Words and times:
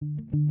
Thank 0.00 0.32
you. 0.32 0.47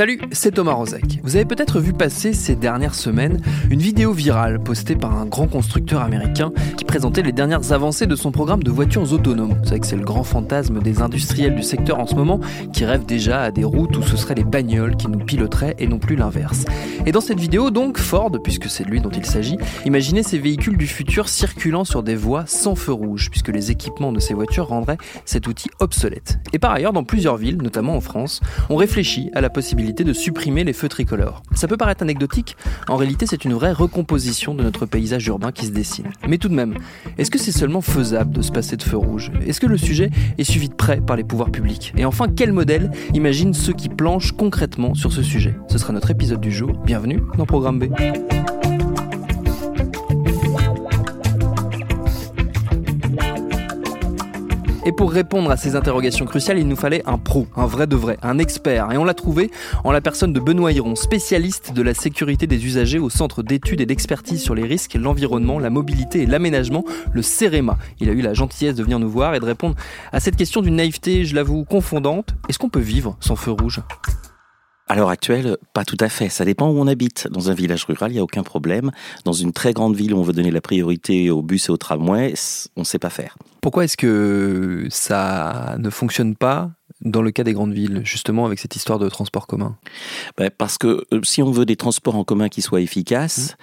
Salut, 0.00 0.18
c'est 0.32 0.52
Thomas 0.52 0.72
Rozek. 0.72 1.20
Vous 1.22 1.36
avez 1.36 1.44
peut-être 1.44 1.78
vu 1.78 1.92
passer 1.92 2.32
ces 2.32 2.56
dernières 2.56 2.94
semaines 2.94 3.38
une 3.68 3.80
vidéo 3.80 4.14
virale 4.14 4.58
postée 4.58 4.96
par 4.96 5.14
un 5.14 5.26
grand 5.26 5.46
constructeur 5.46 6.00
américain 6.00 6.52
qui 6.78 6.86
présentait 6.86 7.20
les 7.20 7.32
dernières 7.32 7.72
avancées 7.72 8.06
de 8.06 8.16
son 8.16 8.32
programme 8.32 8.62
de 8.62 8.70
voitures 8.70 9.12
autonomes. 9.12 9.58
Vous 9.60 9.68
savez 9.68 9.80
que 9.80 9.86
c'est 9.86 9.96
le 9.96 10.04
grand 10.04 10.24
fantasme 10.24 10.80
des 10.80 11.02
industriels 11.02 11.54
du 11.54 11.62
secteur 11.62 11.98
en 11.98 12.06
ce 12.06 12.14
moment 12.14 12.40
qui 12.72 12.86
rêvent 12.86 13.04
déjà 13.04 13.42
à 13.42 13.50
des 13.50 13.62
routes 13.62 13.94
où 13.98 14.02
ce 14.02 14.16
seraient 14.16 14.36
les 14.36 14.44
bagnoles 14.44 14.96
qui 14.96 15.06
nous 15.08 15.18
piloteraient 15.18 15.76
et 15.78 15.86
non 15.86 15.98
plus 15.98 16.16
l'inverse. 16.16 16.64
Et 17.04 17.12
dans 17.12 17.20
cette 17.20 17.38
vidéo 17.38 17.70
donc, 17.70 17.98
Ford, 17.98 18.32
puisque 18.42 18.70
c'est 18.70 18.84
lui 18.84 19.02
dont 19.02 19.10
il 19.10 19.26
s'agit, 19.26 19.58
imaginez 19.84 20.22
ces 20.22 20.38
véhicules 20.38 20.78
du 20.78 20.86
futur 20.86 21.28
circulant 21.28 21.84
sur 21.84 22.02
des 22.02 22.16
voies 22.16 22.44
sans 22.46 22.74
feu 22.74 22.92
rouge, 22.92 23.28
puisque 23.30 23.48
les 23.48 23.70
équipements 23.70 24.12
de 24.12 24.20
ces 24.20 24.32
voitures 24.32 24.68
rendraient 24.68 24.98
cet 25.26 25.46
outil 25.46 25.68
obsolète. 25.78 26.38
Et 26.54 26.58
par 26.58 26.72
ailleurs, 26.72 26.94
dans 26.94 27.04
plusieurs 27.04 27.36
villes, 27.36 27.58
notamment 27.58 27.96
en 27.96 28.00
France, 28.00 28.40
on 28.70 28.76
réfléchit 28.76 29.28
à 29.34 29.42
la 29.42 29.50
possibilité 29.50 29.89
de 29.92 30.12
supprimer 30.12 30.64
les 30.64 30.72
feux 30.72 30.88
tricolores. 30.88 31.42
Ça 31.54 31.68
peut 31.68 31.76
paraître 31.76 32.02
anecdotique, 32.02 32.56
en 32.88 32.96
réalité 32.96 33.26
c'est 33.26 33.44
une 33.44 33.52
vraie 33.52 33.72
recomposition 33.72 34.54
de 34.54 34.62
notre 34.62 34.86
paysage 34.86 35.26
urbain 35.26 35.52
qui 35.52 35.66
se 35.66 35.72
dessine. 35.72 36.06
Mais 36.28 36.38
tout 36.38 36.48
de 36.48 36.54
même, 36.54 36.74
est-ce 37.18 37.30
que 37.30 37.38
c'est 37.38 37.52
seulement 37.52 37.80
faisable 37.80 38.32
de 38.32 38.42
se 38.42 38.52
passer 38.52 38.76
de 38.76 38.82
feux 38.82 38.96
rouges? 38.96 39.30
Est-ce 39.46 39.60
que 39.60 39.66
le 39.66 39.76
sujet 39.76 40.10
est 40.38 40.44
suivi 40.44 40.68
de 40.68 40.74
près 40.74 41.00
par 41.00 41.16
les 41.16 41.24
pouvoirs 41.24 41.50
publics? 41.50 41.92
Et 41.96 42.04
enfin, 42.04 42.26
quel 42.34 42.52
modèle 42.52 42.90
imagine 43.14 43.52
ceux 43.52 43.72
qui 43.72 43.88
planchent 43.88 44.32
concrètement 44.32 44.94
sur 44.94 45.12
ce 45.12 45.22
sujet? 45.22 45.54
Ce 45.68 45.78
sera 45.78 45.92
notre 45.92 46.10
épisode 46.10 46.40
du 46.40 46.52
jour. 46.52 46.72
Bienvenue 46.84 47.20
dans 47.36 47.46
Programme 47.46 47.78
B. 47.78 47.86
Et 54.86 54.92
pour 54.92 55.12
répondre 55.12 55.50
à 55.50 55.58
ces 55.58 55.76
interrogations 55.76 56.24
cruciales, 56.24 56.58
il 56.58 56.66
nous 56.66 56.76
fallait 56.76 57.02
un 57.06 57.18
pro, 57.18 57.46
un 57.54 57.66
vrai 57.66 57.86
de 57.86 57.96
vrai, 57.96 58.16
un 58.22 58.38
expert. 58.38 58.90
Et 58.92 58.96
on 58.96 59.04
l'a 59.04 59.12
trouvé 59.12 59.50
en 59.84 59.92
la 59.92 60.00
personne 60.00 60.32
de 60.32 60.40
Benoît 60.40 60.72
Hiron, 60.72 60.96
spécialiste 60.96 61.74
de 61.74 61.82
la 61.82 61.92
sécurité 61.92 62.46
des 62.46 62.64
usagers 62.64 62.98
au 62.98 63.10
Centre 63.10 63.42
d'études 63.42 63.82
et 63.82 63.86
d'expertise 63.86 64.42
sur 64.42 64.54
les 64.54 64.64
risques, 64.64 64.94
l'environnement, 64.94 65.58
la 65.58 65.68
mobilité 65.68 66.22
et 66.22 66.26
l'aménagement, 66.26 66.84
le 67.12 67.20
CEREMA. 67.20 67.76
Il 68.00 68.08
a 68.08 68.12
eu 68.12 68.22
la 68.22 68.32
gentillesse 68.32 68.74
de 68.74 68.82
venir 68.82 68.98
nous 68.98 69.10
voir 69.10 69.34
et 69.34 69.40
de 69.40 69.44
répondre 69.44 69.76
à 70.12 70.20
cette 70.20 70.36
question 70.36 70.62
d'une 70.62 70.76
naïveté, 70.76 71.26
je 71.26 71.34
l'avoue, 71.34 71.64
confondante. 71.64 72.34
Est-ce 72.48 72.58
qu'on 72.58 72.70
peut 72.70 72.80
vivre 72.80 73.16
sans 73.20 73.36
feu 73.36 73.50
rouge? 73.50 73.80
À 74.90 74.96
l'heure 74.96 75.08
actuelle, 75.08 75.56
pas 75.72 75.84
tout 75.84 75.96
à 76.00 76.08
fait. 76.08 76.28
Ça 76.28 76.44
dépend 76.44 76.68
où 76.68 76.76
on 76.80 76.88
habite. 76.88 77.28
Dans 77.30 77.48
un 77.48 77.54
village 77.54 77.84
rural, 77.84 78.10
il 78.10 78.14
n'y 78.14 78.20
a 78.20 78.24
aucun 78.24 78.42
problème. 78.42 78.90
Dans 79.24 79.32
une 79.32 79.52
très 79.52 79.72
grande 79.72 79.94
ville 79.94 80.12
où 80.12 80.18
on 80.18 80.22
veut 80.22 80.32
donner 80.32 80.50
la 80.50 80.60
priorité 80.60 81.30
aux 81.30 81.42
bus 81.42 81.68
et 81.68 81.70
aux 81.72 81.76
tramways, 81.76 82.34
on 82.74 82.80
ne 82.80 82.84
sait 82.84 82.98
pas 82.98 83.08
faire. 83.08 83.38
Pourquoi 83.60 83.84
est-ce 83.84 83.96
que 83.96 84.88
ça 84.90 85.76
ne 85.78 85.90
fonctionne 85.90 86.34
pas 86.34 86.72
dans 87.00 87.22
le 87.22 87.30
cas 87.30 87.44
des 87.44 87.52
grandes 87.52 87.72
villes, 87.72 88.02
justement 88.04 88.46
avec 88.46 88.58
cette 88.58 88.76
histoire 88.76 88.98
de 88.98 89.08
transport 89.08 89.46
commun 89.46 89.76
ben, 90.36 90.50
Parce 90.56 90.78
que 90.78 91.06
euh, 91.12 91.20
si 91.22 91.42
on 91.42 91.50
veut 91.50 91.64
des 91.64 91.76
transports 91.76 92.16
en 92.16 92.24
commun 92.24 92.48
qui 92.48 92.62
soient 92.62 92.80
efficaces, 92.80 93.56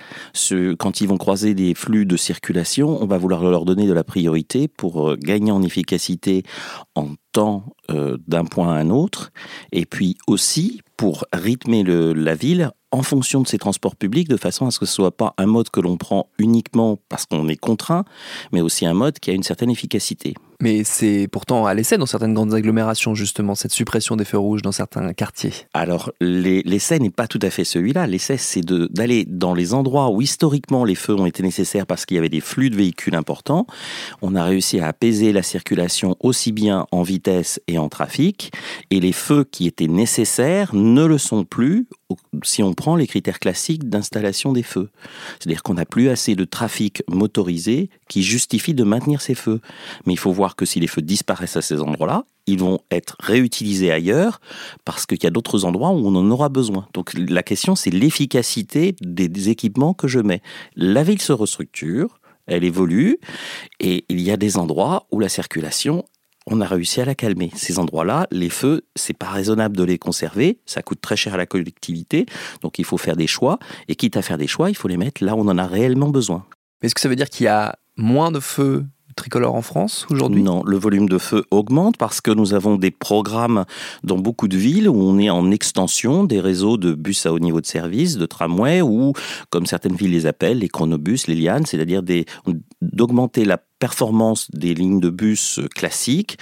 mmh. 0.52 0.76
quand 0.76 1.02
ils 1.02 1.08
vont 1.08 1.18
croiser 1.18 1.54
des 1.54 1.74
flux 1.76 2.06
de 2.06 2.18
circulation, 2.18 3.02
on 3.02 3.06
va 3.06 3.18
vouloir 3.18 3.44
leur 3.44 3.66
donner 3.66 3.88
de 3.88 3.94
la 3.94 4.04
priorité 4.04 4.68
pour 4.68 5.10
euh, 5.10 5.18
gagner 5.18 5.52
en 5.52 5.62
efficacité 5.62 6.44
en 6.96 7.10
temps 7.32 7.76
euh, 7.92 8.18
d'un 8.28 8.46
point 8.46 8.74
à 8.74 8.80
un 8.80 8.90
autre, 8.90 9.32
et 9.72 9.86
puis 9.86 10.18
aussi 10.28 10.82
pour 10.98 11.26
rythmer 11.32 11.84
le, 11.84 12.14
la 12.14 12.34
ville 12.34 12.72
en 12.92 13.04
fonction 13.04 13.42
de 13.42 13.48
ces 13.48 13.58
transports 13.58 13.96
publics, 13.96 14.30
de 14.30 14.38
façon 14.38 14.66
à 14.66 14.72
ce 14.72 14.80
que 14.80 14.86
ce 14.86 14.94
soit 14.94 15.16
pas 15.16 15.34
un 15.38 15.46
mode 15.46 15.70
que 15.70 15.80
l'on 15.80 15.98
prend 15.98 16.30
uniquement 16.40 16.98
parce 17.10 17.26
qu'on 17.26 17.48
est 17.48 17.58
contraint, 17.58 18.06
mais 18.52 18.62
aussi 18.62 18.86
un 18.86 18.94
mode 18.94 19.20
qui 19.20 19.30
a 19.30 19.34
une 19.34 19.44
certaine 19.44 19.70
efficacité. 19.70 20.34
Mais 20.62 20.84
c'est 20.84 21.28
pourtant 21.32 21.68
à 21.68 21.74
l'essai 21.76 21.98
dans 21.98 22.08
certaines 22.08 22.34
grandes 22.34 22.54
agglomérations, 22.54 23.14
justement, 23.14 23.54
cette 23.54 23.72
suppression 23.72 24.16
des 24.16 24.26
feux 24.26 24.40
rouges 24.40 24.64
dans 24.64 24.72
certains 24.72 25.14
quartiers. 25.14 25.54
Alors, 25.74 26.12
l'essai 26.20 26.98
n'est 26.98 27.12
pas 27.12 27.28
tout 27.28 27.40
à 27.44 27.52
fait 27.52 27.64
celui-là. 27.64 28.08
L'essai, 28.08 28.38
c'est 28.38 28.66
d'aller 28.66 29.26
dans 29.28 29.54
les 29.54 29.76
endroits 29.76 30.10
où 30.10 30.22
historiquement 30.22 30.84
les 30.84 30.96
feux 30.96 31.14
ont 31.14 31.28
été 31.28 31.44
nécessaires 31.44 31.86
parce 31.86 32.06
qu'il 32.06 32.16
y 32.16 32.18
avait 32.18 32.30
des 32.30 32.42
flux 32.42 32.72
de 32.72 32.76
véhicules 32.76 33.16
importants. 33.16 33.68
On 34.24 34.36
a 34.36 34.44
réussi 34.44 34.80
à 34.80 34.88
apaiser 34.88 35.32
la 35.32 35.44
circulation 35.44 36.16
aussi 36.20 36.52
bien 36.52 36.88
en 36.92 37.04
vitesse 37.04 37.62
et 37.68 37.78
en 37.78 37.90
trafic. 37.90 38.52
Et 38.90 39.00
les 39.00 39.14
feux 39.14 39.44
qui 39.44 39.68
étaient 39.68 39.88
nécessaires 39.88 40.74
ne 40.74 41.06
le 41.06 41.20
sont 41.20 41.44
plus 41.44 41.88
si 42.44 42.64
on 42.64 42.74
prend 42.74 42.96
les 42.96 43.06
critères 43.06 43.40
classiques 43.40 43.90
d'installation 43.90 44.54
des 44.54 44.64
feux. 44.64 44.90
C'est-à-dire 45.40 45.62
qu'on 45.62 45.74
n'a 45.76 45.86
plus 45.86 46.10
assez 46.10 46.36
de 46.36 46.46
trafic 46.46 47.04
motorisé 47.10 47.90
qui 48.08 48.24
justifie 48.24 48.74
de 48.74 48.84
maintenir 48.84 49.22
ces 49.22 49.36
feux. 49.36 49.62
Mais 50.06 50.14
il 50.14 50.20
faut 50.20 50.32
voir 50.32 50.56
que 50.56 50.66
si 50.66 50.80
les 50.80 50.88
feux 50.88 51.02
disparaissent 51.02 51.58
à 51.58 51.62
ces 51.62 51.82
endroits-là, 51.82 52.26
ils 52.46 52.60
vont 52.60 52.80
être 52.92 53.16
réutilisés 53.20 53.92
ailleurs 53.92 54.40
parce 54.86 55.06
qu'il 55.06 55.22
y 55.24 55.28
a 55.28 55.32
d'autres 55.32 55.66
endroits 55.66 55.92
où 55.92 56.08
on 56.08 56.16
en 56.16 56.30
aura 56.32 56.50
besoin. 56.50 56.88
Donc 56.94 57.14
la 57.16 57.44
question, 57.44 57.76
c'est 57.76 57.90
l'efficacité 57.90 58.96
des 59.02 59.50
équipements 59.50 59.94
que 59.94 60.08
je 60.08 60.20
mets. 60.20 60.42
La 60.76 61.04
ville 61.04 61.22
se 61.22 61.34
restructure, 61.34 62.20
elle 62.48 62.64
évolue, 62.64 63.18
et 63.80 64.06
il 64.10 64.22
y 64.22 64.32
a 64.32 64.38
des 64.38 64.58
endroits 64.58 65.08
où 65.12 65.20
la 65.20 65.30
circulation 65.30 66.06
on 66.50 66.62
a 66.62 66.66
réussi 66.66 67.02
à 67.02 67.06
la 67.06 67.14
calmer. 67.14 67.52
Ces 67.56 67.78
endroits-là, 67.78 68.26
les 68.32 68.50
feux, 68.50 68.86
c'est 68.96 69.18
pas 69.18 69.30
raisonnable 69.30 69.76
de 69.76 69.84
les 69.84 69.98
conserver, 69.98 70.60
ça 70.66 70.82
coûte 70.82 71.02
très 71.02 71.18
cher 71.18 71.34
à 71.34 71.38
la 71.38 71.46
collectivité, 71.46 72.26
donc 72.62 72.80
il 72.80 72.86
faut 72.86 72.98
faire 72.98 73.18
des 73.18 73.28
choix, 73.28 73.60
et 73.90 73.96
quitte 73.96 74.16
à 74.16 74.22
faire 74.22 74.38
des 74.38 74.48
choix, 74.48 74.70
il 74.70 74.76
faut 74.76 74.88
les 74.88 74.98
mettre 74.98 75.24
là 75.24 75.36
où 75.36 75.40
on 75.40 75.48
en 75.50 75.58
a 75.58 75.68
réellement 75.68 76.10
besoin. 76.10 76.46
Est-ce 76.82 76.94
que 76.94 77.02
ça 77.02 77.10
veut 77.10 77.16
dire 77.16 77.30
qu'il 77.30 77.46
y 77.46 77.50
a 77.50 77.78
moins 77.96 78.32
de 78.32 78.40
feux 78.40 78.86
tricolores 79.16 79.56
en 79.56 79.64
France 79.64 80.06
aujourd'hui? 80.10 80.44
Non, 80.44 80.64
le 80.64 80.78
volume 80.78 81.10
de 81.10 81.18
feu 81.18 81.44
augmente 81.50 81.98
parce 81.98 82.22
que 82.22 82.32
nous 82.32 82.54
avons 82.54 82.76
des 82.76 82.92
programmes 82.92 83.66
dans 84.04 84.18
beaucoup 84.18 84.48
de 84.48 84.56
villes 84.56 84.88
où 84.88 84.96
on 84.96 85.18
est 85.18 85.32
en 85.32 85.50
extension 85.52 86.24
des 86.24 86.40
réseaux 86.40 86.78
de 86.78 86.94
bus 86.94 87.26
à 87.26 87.34
haut 87.34 87.40
niveau 87.40 87.60
de 87.60 87.66
service, 87.66 88.18
de 88.18 88.26
tramway 88.26 88.82
ou, 88.82 89.14
comme 89.50 89.66
certaines 89.66 89.96
villes 89.96 90.12
les 90.12 90.28
appellent, 90.28 90.60
les 90.60 90.70
chronobus, 90.70 91.28
les 91.28 91.36
lianes, 91.36 91.66
c'est-à-dire 91.66 92.04
d'augmenter 92.82 93.44
la 93.44 93.58
performance 93.58 94.50
des 94.52 94.74
lignes 94.74 95.00
de 95.00 95.10
bus 95.10 95.60
classiques 95.76 96.38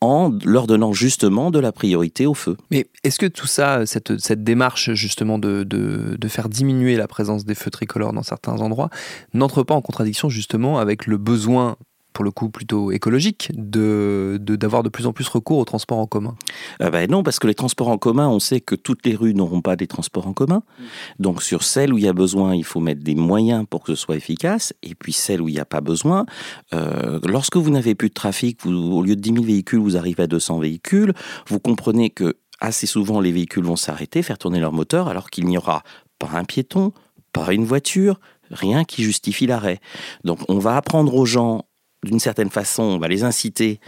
en 0.00 0.30
leur 0.44 0.66
donnant 0.66 0.92
justement 0.92 1.50
de 1.50 1.58
la 1.58 1.72
priorité 1.72 2.26
au 2.26 2.34
feu. 2.34 2.56
Mais 2.70 2.86
est-ce 3.02 3.18
que 3.18 3.26
tout 3.26 3.46
ça, 3.46 3.86
cette, 3.86 4.12
démarche 4.44 4.92
justement 4.92 5.38
de, 5.38 5.64
de, 5.64 6.16
de, 6.18 6.28
faire 6.28 6.48
diminuer 6.48 6.96
la 6.96 7.08
présence 7.08 7.44
des 7.44 7.54
feux 7.54 7.70
tricolores 7.70 8.12
dans 8.12 8.22
certains 8.22 8.60
endroits, 8.60 8.90
n'entre 9.32 9.62
pas 9.62 9.74
en 9.74 9.80
contradiction 9.80 10.28
justement 10.28 10.78
avec 10.78 11.06
le 11.06 11.16
besoin 11.16 11.76
pour 12.16 12.24
le 12.24 12.30
coup 12.30 12.48
plutôt 12.48 12.92
écologique, 12.92 13.50
de 13.52 14.38
d'avoir 14.40 14.82
de, 14.82 14.88
plus 14.88 15.04
en 15.04 15.12
plus 15.12 15.28
recours 15.28 15.58
aux 15.58 15.66
transports 15.66 15.98
en 15.98 16.06
commun 16.06 16.34
euh, 16.80 16.88
ben 16.88 17.10
Non, 17.10 17.22
parce 17.22 17.38
que 17.38 17.46
les 17.46 17.54
transports 17.54 17.88
en 17.88 17.98
commun, 17.98 18.26
on 18.26 18.40
sait 18.40 18.62
que 18.62 18.74
toutes 18.74 19.04
les 19.04 19.14
rues 19.14 19.34
n'auront 19.34 19.60
pas 19.60 19.76
des 19.76 19.86
transports 19.86 20.26
en 20.26 20.32
commun. 20.32 20.62
Mm. 20.78 20.82
Donc 21.18 21.42
sur 21.42 21.62
celles 21.62 21.92
où 21.92 21.98
il 21.98 22.04
y 22.04 22.08
a 22.08 22.14
besoin, 22.14 22.54
il 22.54 22.64
faut 22.64 22.80
mettre 22.80 23.02
des 23.02 23.14
moyens 23.14 23.66
pour 23.68 23.84
que 23.84 23.94
ce 23.94 24.00
soit 24.00 24.16
efficace. 24.16 24.72
Et 24.82 24.94
puis 24.94 25.12
celles 25.12 25.42
où 25.42 25.48
il 25.50 25.52
n'y 25.52 25.60
a 25.60 25.66
pas 25.66 25.82
besoin, 25.82 26.24
euh, 26.72 27.20
lorsque 27.28 27.58
vous 27.58 27.68
n'avez 27.68 27.94
plus 27.94 28.08
de 28.08 28.14
trafic, 28.14 28.64
vous, 28.64 28.72
au 28.72 29.02
lieu 29.02 29.14
de 29.14 29.20
10 29.20 29.34
000 29.34 29.44
véhicules, 29.44 29.80
vous 29.80 29.98
arrivez 29.98 30.22
à 30.22 30.26
200 30.26 30.58
véhicules, 30.60 31.12
vous 31.48 31.60
comprenez 31.60 32.08
que 32.08 32.38
assez 32.60 32.86
souvent 32.86 33.20
les 33.20 33.30
véhicules 33.30 33.64
vont 33.64 33.76
s'arrêter, 33.76 34.22
faire 34.22 34.38
tourner 34.38 34.58
leur 34.58 34.72
moteur, 34.72 35.08
alors 35.08 35.28
qu'il 35.28 35.44
n'y 35.44 35.58
aura 35.58 35.82
pas 36.18 36.30
un 36.32 36.44
piéton, 36.44 36.94
pas 37.34 37.52
une 37.52 37.66
voiture, 37.66 38.18
rien 38.50 38.84
qui 38.84 39.02
justifie 39.02 39.46
l'arrêt. 39.46 39.80
Donc 40.24 40.38
on 40.48 40.58
va 40.58 40.76
apprendre 40.78 41.14
aux 41.14 41.26
gens 41.26 41.65
d'une 42.06 42.20
certaine 42.20 42.50
façon, 42.50 42.82
on 42.82 42.98
va 42.98 43.08
les 43.08 43.24
inciter 43.24 43.80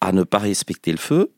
à 0.00 0.12
ne 0.12 0.22
pas 0.22 0.38
respecter 0.38 0.92
le 0.92 0.98
feu, 0.98 1.32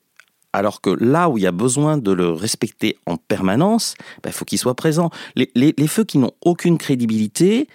alors 0.53 0.81
que 0.81 0.91
là 0.91 1.29
où 1.29 1.39
il 1.39 1.45
y 1.45 1.47
a 1.47 1.53
besoin 1.53 1.97
de 1.99 2.13
le 2.13 2.31
respecter 2.31 2.99
en 3.07 3.17
permanence, 3.17 3.95
il 3.99 4.21
ben, 4.25 4.33
faut 4.33 4.45
qu'il 4.45 4.59
soit 4.59 4.75
présent. 4.75 5.11
Les, 5.35 5.75
feux 5.87 6.05
qui 6.05 6.19
n'ont 6.19 6.33
aucune 6.43 6.79
crédibilité, 6.79 7.69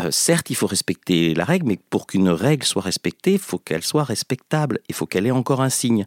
euh, 0.00 0.10
certes, 0.10 0.50
il 0.50 0.56
faut 0.56 0.66
respecter 0.66 1.34
la 1.34 1.44
règle, 1.44 1.66
mais 1.66 1.78
pour 1.90 2.06
qu'une 2.06 2.28
règle 2.28 2.64
soit 2.64 2.82
respectée, 2.82 3.34
il 3.34 3.38
faut 3.38 3.58
qu'elle 3.58 3.82
soit 3.82 4.04
respectable, 4.04 4.80
il 4.88 4.94
faut 4.94 5.06
qu'elle 5.06 5.26
ait 5.26 5.30
encore 5.30 5.60
un 5.60 5.70
signe. 5.70 6.06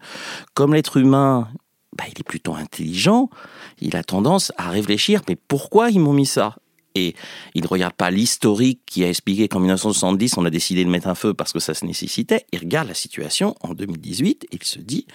Comme 0.53 0.73
l'être 0.73 0.97
humain, 0.97 1.47
ben, 1.97 2.05
il 2.07 2.19
est 2.19 2.27
plutôt 2.27 2.55
intelligent, 2.55 3.29
il 3.79 3.95
a 3.95 4.03
tendance 4.03 4.51
à 4.57 4.69
réfléchir, 4.69 5.21
mais 5.27 5.35
pourquoi 5.35 5.89
ils 5.89 5.99
m'ont 5.99 6.13
mis 6.13 6.25
ça? 6.25 6.55
Et 6.99 7.15
il 7.53 7.63
ne 7.63 7.67
regarde 7.67 7.93
pas 7.93 8.11
l'historique 8.11 8.81
qui 8.85 9.03
a 9.03 9.09
expliqué 9.09 9.47
qu'en 9.47 9.59
1970, 9.59 10.37
on 10.37 10.45
a 10.45 10.49
décidé 10.49 10.83
de 10.83 10.89
mettre 10.89 11.07
un 11.07 11.15
feu 11.15 11.33
parce 11.33 11.53
que 11.53 11.59
ça 11.59 11.73
se 11.73 11.85
nécessitait. 11.85 12.45
Il 12.51 12.59
regarde 12.59 12.87
la 12.87 12.93
situation 12.93 13.55
en 13.61 13.73
2018 13.73 14.45
et 14.51 14.55
il 14.55 14.63
se 14.63 14.79
dit, 14.79 15.05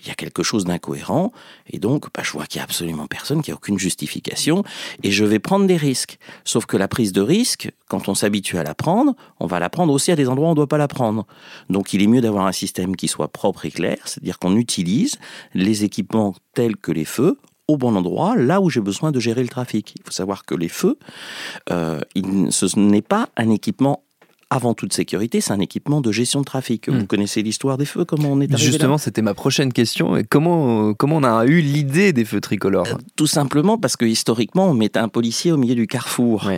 il 0.00 0.08
y 0.08 0.10
a 0.10 0.14
quelque 0.14 0.42
chose 0.42 0.64
d'incohérent. 0.64 1.32
Et 1.70 1.78
donc, 1.78 2.06
bah, 2.14 2.22
je 2.24 2.32
vois 2.32 2.46
qu'il 2.46 2.58
n'y 2.58 2.62
a 2.62 2.64
absolument 2.64 3.06
personne, 3.06 3.42
qu'il 3.42 3.52
n'y 3.52 3.56
a 3.56 3.56
aucune 3.56 3.78
justification. 3.78 4.64
Et 5.02 5.10
je 5.10 5.24
vais 5.24 5.38
prendre 5.38 5.66
des 5.66 5.76
risques. 5.76 6.18
Sauf 6.44 6.66
que 6.66 6.76
la 6.76 6.88
prise 6.88 7.12
de 7.12 7.20
risque, 7.20 7.70
quand 7.88 8.08
on 8.08 8.14
s'habitue 8.14 8.58
à 8.58 8.62
la 8.62 8.74
prendre, 8.74 9.14
on 9.40 9.46
va 9.46 9.58
la 9.58 9.70
prendre 9.70 9.92
aussi 9.92 10.12
à 10.12 10.16
des 10.16 10.28
endroits 10.28 10.48
où 10.48 10.50
on 10.50 10.54
ne 10.54 10.56
doit 10.56 10.68
pas 10.68 10.78
la 10.78 10.88
prendre. 10.88 11.26
Donc, 11.68 11.92
il 11.92 12.02
est 12.02 12.06
mieux 12.06 12.20
d'avoir 12.20 12.46
un 12.46 12.52
système 12.52 12.96
qui 12.96 13.08
soit 13.08 13.28
propre 13.28 13.66
et 13.66 13.70
clair, 13.70 13.98
c'est-à-dire 14.04 14.38
qu'on 14.38 14.56
utilise 14.56 15.18
les 15.54 15.84
équipements 15.84 16.34
tels 16.54 16.76
que 16.76 16.92
les 16.92 17.04
feux 17.04 17.38
au 17.72 17.76
bon 17.76 17.96
endroit, 17.96 18.36
là 18.36 18.60
où 18.60 18.70
j'ai 18.70 18.80
besoin 18.80 19.12
de 19.12 19.20
gérer 19.20 19.42
le 19.42 19.48
trafic. 19.48 19.94
Il 19.96 20.02
faut 20.04 20.12
savoir 20.12 20.44
que 20.44 20.54
les 20.54 20.68
feux, 20.68 20.98
euh, 21.70 22.00
ce 22.14 22.78
n'est 22.78 23.02
pas 23.02 23.28
un 23.36 23.50
équipement 23.50 24.02
avant 24.50 24.74
toute 24.74 24.92
sécurité, 24.92 25.40
c'est 25.40 25.54
un 25.54 25.60
équipement 25.60 26.02
de 26.02 26.12
gestion 26.12 26.40
de 26.40 26.44
trafic. 26.44 26.90
Vous 26.90 27.00
hmm. 27.00 27.06
connaissez 27.06 27.42
l'histoire 27.42 27.78
des 27.78 27.86
feux, 27.86 28.04
comment 28.04 28.28
on 28.28 28.40
est 28.42 28.52
arrivé 28.52 28.70
Justement, 28.70 28.98
c'était 28.98 29.22
ma 29.22 29.32
prochaine 29.32 29.72
question. 29.72 30.22
Comment, 30.28 30.92
comment 30.92 31.16
on 31.16 31.24
a 31.24 31.46
eu 31.46 31.62
l'idée 31.62 32.12
des 32.12 32.26
feux 32.26 32.42
tricolores? 32.42 32.86
Euh, 32.86 32.98
Tout 33.16 33.26
simplement 33.26 33.78
parce 33.78 33.96
que 33.96 34.04
historiquement, 34.04 34.66
on 34.66 34.74
mettait 34.74 34.98
un 34.98 35.08
policier 35.08 35.52
au 35.52 35.56
milieu 35.56 35.74
du 35.74 35.86
carrefour. 35.86 36.50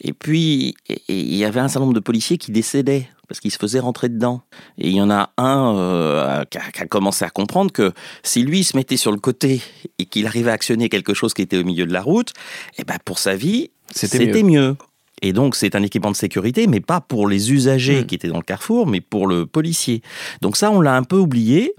Et 0.00 0.12
puis, 0.12 0.74
il 1.08 1.34
y 1.36 1.44
avait 1.44 1.60
un 1.60 1.68
certain 1.68 1.80
nombre 1.80 1.94
de 1.94 2.00
policiers 2.00 2.38
qui 2.38 2.52
décédaient 2.52 3.08
parce 3.28 3.38
qu'ils 3.38 3.52
se 3.52 3.58
faisaient 3.58 3.80
rentrer 3.80 4.08
dedans. 4.08 4.42
Et 4.76 4.88
il 4.88 4.94
y 4.94 5.00
en 5.00 5.10
a 5.10 5.30
un 5.36 5.76
euh, 5.76 6.44
qui, 6.50 6.58
a, 6.58 6.86
commencé 6.86 7.24
à 7.24 7.30
comprendre 7.30 7.70
que 7.70 7.92
si 8.24 8.42
lui 8.42 8.64
se 8.64 8.76
mettait 8.76 8.96
sur 8.96 9.12
le 9.12 9.18
côté 9.18 9.62
et 9.98 10.06
qu'il 10.06 10.26
arrivait 10.26 10.50
à 10.50 10.54
actionner 10.54 10.88
quelque 10.88 11.14
chose 11.14 11.32
qui 11.32 11.42
était 11.42 11.58
au 11.58 11.62
milieu 11.62 11.86
de 11.86 11.92
la 11.92 12.02
route, 12.02 12.32
eh 12.78 12.82
ben 12.82 12.96
pour 13.04 13.20
sa 13.20 13.36
vie, 13.36 13.70
c'était 13.90 14.42
mieux. 14.42 14.76
Et 15.22 15.32
donc, 15.32 15.54
c'est 15.54 15.76
un 15.76 15.82
équipement 15.82 16.10
de 16.10 16.16
sécurité, 16.16 16.66
mais 16.66 16.80
pas 16.80 17.00
pour 17.00 17.28
les 17.28 17.52
usagers 17.52 18.00
hmm. 18.00 18.06
qui 18.06 18.14
étaient 18.16 18.28
dans 18.28 18.38
le 18.38 18.42
carrefour, 18.42 18.86
mais 18.86 19.00
pour 19.00 19.26
le 19.26 19.46
policier. 19.46 20.02
Donc 20.40 20.56
ça, 20.56 20.72
on 20.72 20.80
l'a 20.80 20.96
un 20.96 21.04
peu 21.04 21.18
oublié. 21.18 21.74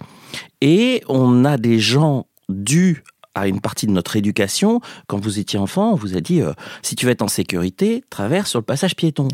Et 0.62 1.04
on 1.10 1.44
a 1.44 1.58
des 1.58 1.80
gens 1.80 2.28
dus 2.48 3.04
à 3.36 3.48
une 3.48 3.62
partie 3.62 3.88
de 3.88 3.92
notre 3.92 4.16
éducation, 4.16 4.82
quand 5.08 5.20
vous 5.20 5.40
étiez 5.40 5.60
enfant, 5.60 5.92
on 5.92 5.96
vous 5.96 6.18
a 6.18 6.22
dit 6.22 6.42
euh, 6.42 6.54
si 6.82 6.96
tu 6.96 7.06
veux 7.06 7.12
être 7.12 7.22
en 7.22 7.28
sécurité, 7.28 8.04
traverse 8.10 8.50
sur 8.50 8.60
le 8.60 8.66
passage 8.66 8.96
piéton. 8.96 9.28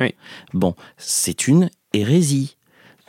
Bon, 0.54 0.76
c'est 0.98 1.48
une 1.48 1.70
hérésie. 1.94 2.58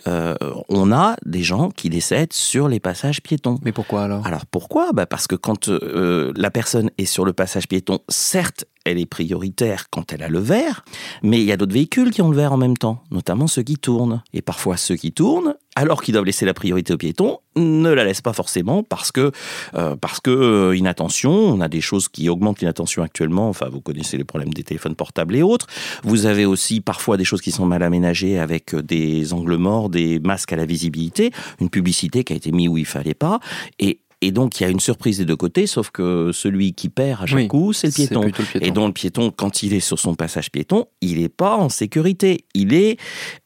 Euh, 0.06 0.36
on 0.68 0.92
a 0.92 1.16
des 1.26 1.42
gens 1.42 1.70
qui 1.70 1.90
décèdent 1.90 2.32
sur 2.32 2.68
les 2.68 2.80
passages 2.80 3.20
piétons. 3.20 3.58
Mais 3.62 3.72
pourquoi 3.72 4.04
alors? 4.04 4.26
Alors 4.26 4.46
pourquoi? 4.46 4.92
Bah 4.92 5.06
Parce 5.06 5.26
que 5.26 5.34
quand 5.34 5.68
euh, 5.68 6.32
la 6.36 6.50
personne 6.50 6.90
est 6.98 7.04
sur 7.04 7.24
le 7.24 7.32
passage 7.32 7.66
piéton, 7.66 7.98
certes, 8.08 8.64
elle 8.84 8.98
est 8.98 9.06
prioritaire 9.06 9.88
quand 9.90 10.12
elle 10.12 10.22
a 10.22 10.28
le 10.28 10.38
verre, 10.38 10.84
mais 11.22 11.40
il 11.40 11.44
y 11.44 11.52
a 11.52 11.56
d'autres 11.56 11.74
véhicules 11.74 12.10
qui 12.10 12.22
ont 12.22 12.30
le 12.30 12.36
verre 12.36 12.52
en 12.52 12.56
même 12.56 12.76
temps, 12.76 13.02
notamment 13.10 13.46
ceux 13.46 13.62
qui 13.62 13.76
tournent. 13.76 14.22
Et 14.32 14.42
parfois 14.42 14.76
ceux 14.76 14.96
qui 14.96 15.12
tournent, 15.12 15.54
alors 15.76 16.02
qu'ils 16.02 16.12
doivent 16.12 16.24
laisser 16.24 16.44
la 16.44 16.54
priorité 16.54 16.92
aux 16.92 16.96
piétons, 16.96 17.38
ne 17.56 17.90
la 17.90 18.04
laissent 18.04 18.22
pas 18.22 18.32
forcément 18.32 18.82
parce 18.82 19.12
que 19.12 19.30
euh, 19.74 19.96
parce 19.96 20.20
que 20.20 20.30
euh, 20.30 20.76
inattention, 20.76 21.30
on 21.30 21.60
a 21.60 21.68
des 21.68 21.80
choses 21.80 22.08
qui 22.08 22.28
augmentent 22.28 22.60
l'inattention 22.60 23.02
actuellement. 23.02 23.48
Enfin, 23.48 23.68
vous 23.70 23.80
connaissez 23.80 24.16
les 24.16 24.24
problèmes 24.24 24.52
des 24.52 24.64
téléphones 24.64 24.94
portables 24.94 25.36
et 25.36 25.42
autres. 25.42 25.66
Vous 26.02 26.26
avez 26.26 26.46
aussi 26.46 26.80
parfois 26.80 27.16
des 27.16 27.24
choses 27.24 27.40
qui 27.40 27.52
sont 27.52 27.66
mal 27.66 27.82
aménagées 27.82 28.38
avec 28.38 28.74
des 28.74 29.32
angles 29.32 29.56
morts, 29.56 29.88
des 29.88 30.18
masques 30.18 30.52
à 30.52 30.56
la 30.56 30.66
visibilité, 30.66 31.30
une 31.60 31.70
publicité 31.70 32.24
qui 32.24 32.32
a 32.32 32.36
été 32.36 32.52
mise 32.52 32.68
où 32.68 32.78
il 32.78 32.86
fallait 32.86 33.14
pas. 33.14 33.40
Et 33.78 34.00
et 34.20 34.32
donc, 34.32 34.58
il 34.58 34.64
y 34.64 34.66
a 34.66 34.68
une 34.68 34.80
surprise 34.80 35.18
des 35.18 35.24
deux 35.24 35.36
côtés, 35.36 35.66
sauf 35.66 35.90
que 35.90 36.32
celui 36.32 36.72
qui 36.72 36.88
perd 36.88 37.22
à 37.22 37.26
chaque 37.26 37.48
coup, 37.48 37.72
c'est 37.72 37.86
le, 37.86 37.92
piéton. 37.92 38.30
Et 38.60 38.72
donc, 38.72 38.88
le 38.88 38.92
piéton, 38.92 39.30
quand 39.30 39.62
il 39.62 39.74
est 39.74 39.80
sur 39.80 39.98
son 39.98 40.16
passage 40.16 40.50
piéton, 40.50 40.86
il 41.00 41.20
n'est 41.20 41.28
pas 41.28 41.56
en 41.56 41.68
sécurité. 41.68 42.44
Il 42.54 42.74
est 42.74 42.98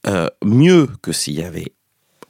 euh, 0.06 0.28
mieux 0.42 0.88
que 1.02 1.12
s'il 1.12 1.34
y 1.34 1.42
avait 1.42 1.74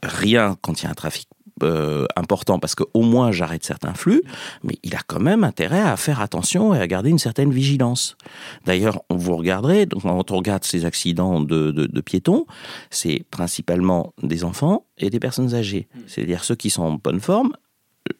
rien 0.02 0.56
quand 0.60 0.80
il 0.80 0.84
y 0.84 0.88
a 0.88 0.90
un 0.90 0.94
trafic 0.94 1.28
euh, 1.62 2.06
important 2.16 2.58
parce 2.58 2.74
qu'au 2.74 3.02
moins 3.02 3.30
j'arrête 3.30 3.64
certains 3.64 3.94
flux, 3.94 4.22
mais 4.64 4.74
il 4.82 4.96
a 4.96 5.00
quand 5.06 5.20
même 5.20 5.44
intérêt 5.44 5.80
à 5.80 5.96
faire 5.96 6.20
attention 6.20 6.74
et 6.74 6.80
à 6.80 6.86
garder 6.88 7.10
une 7.10 7.20
certaine 7.20 7.52
vigilance. 7.52 8.16
D'ailleurs, 8.64 9.02
vous 9.10 9.36
regarderez, 9.36 9.86
quand 9.86 10.32
on 10.32 10.36
regarde 10.36 10.64
ces 10.64 10.84
accidents 10.84 11.40
de, 11.40 11.70
de 11.70 12.00
piétons, 12.00 12.46
c'est 12.90 13.24
principalement 13.30 14.12
des 14.22 14.42
enfants 14.42 14.86
et 14.98 15.10
des 15.10 15.20
personnes 15.20 15.54
âgées. 15.54 15.86
Hmm. 15.94 16.00
C'est-à-dire 16.08 16.42
ceux 16.42 16.56
qui 16.56 16.70
sont 16.70 16.82
en 16.82 16.92
bonne 16.94 17.20
forme 17.20 17.52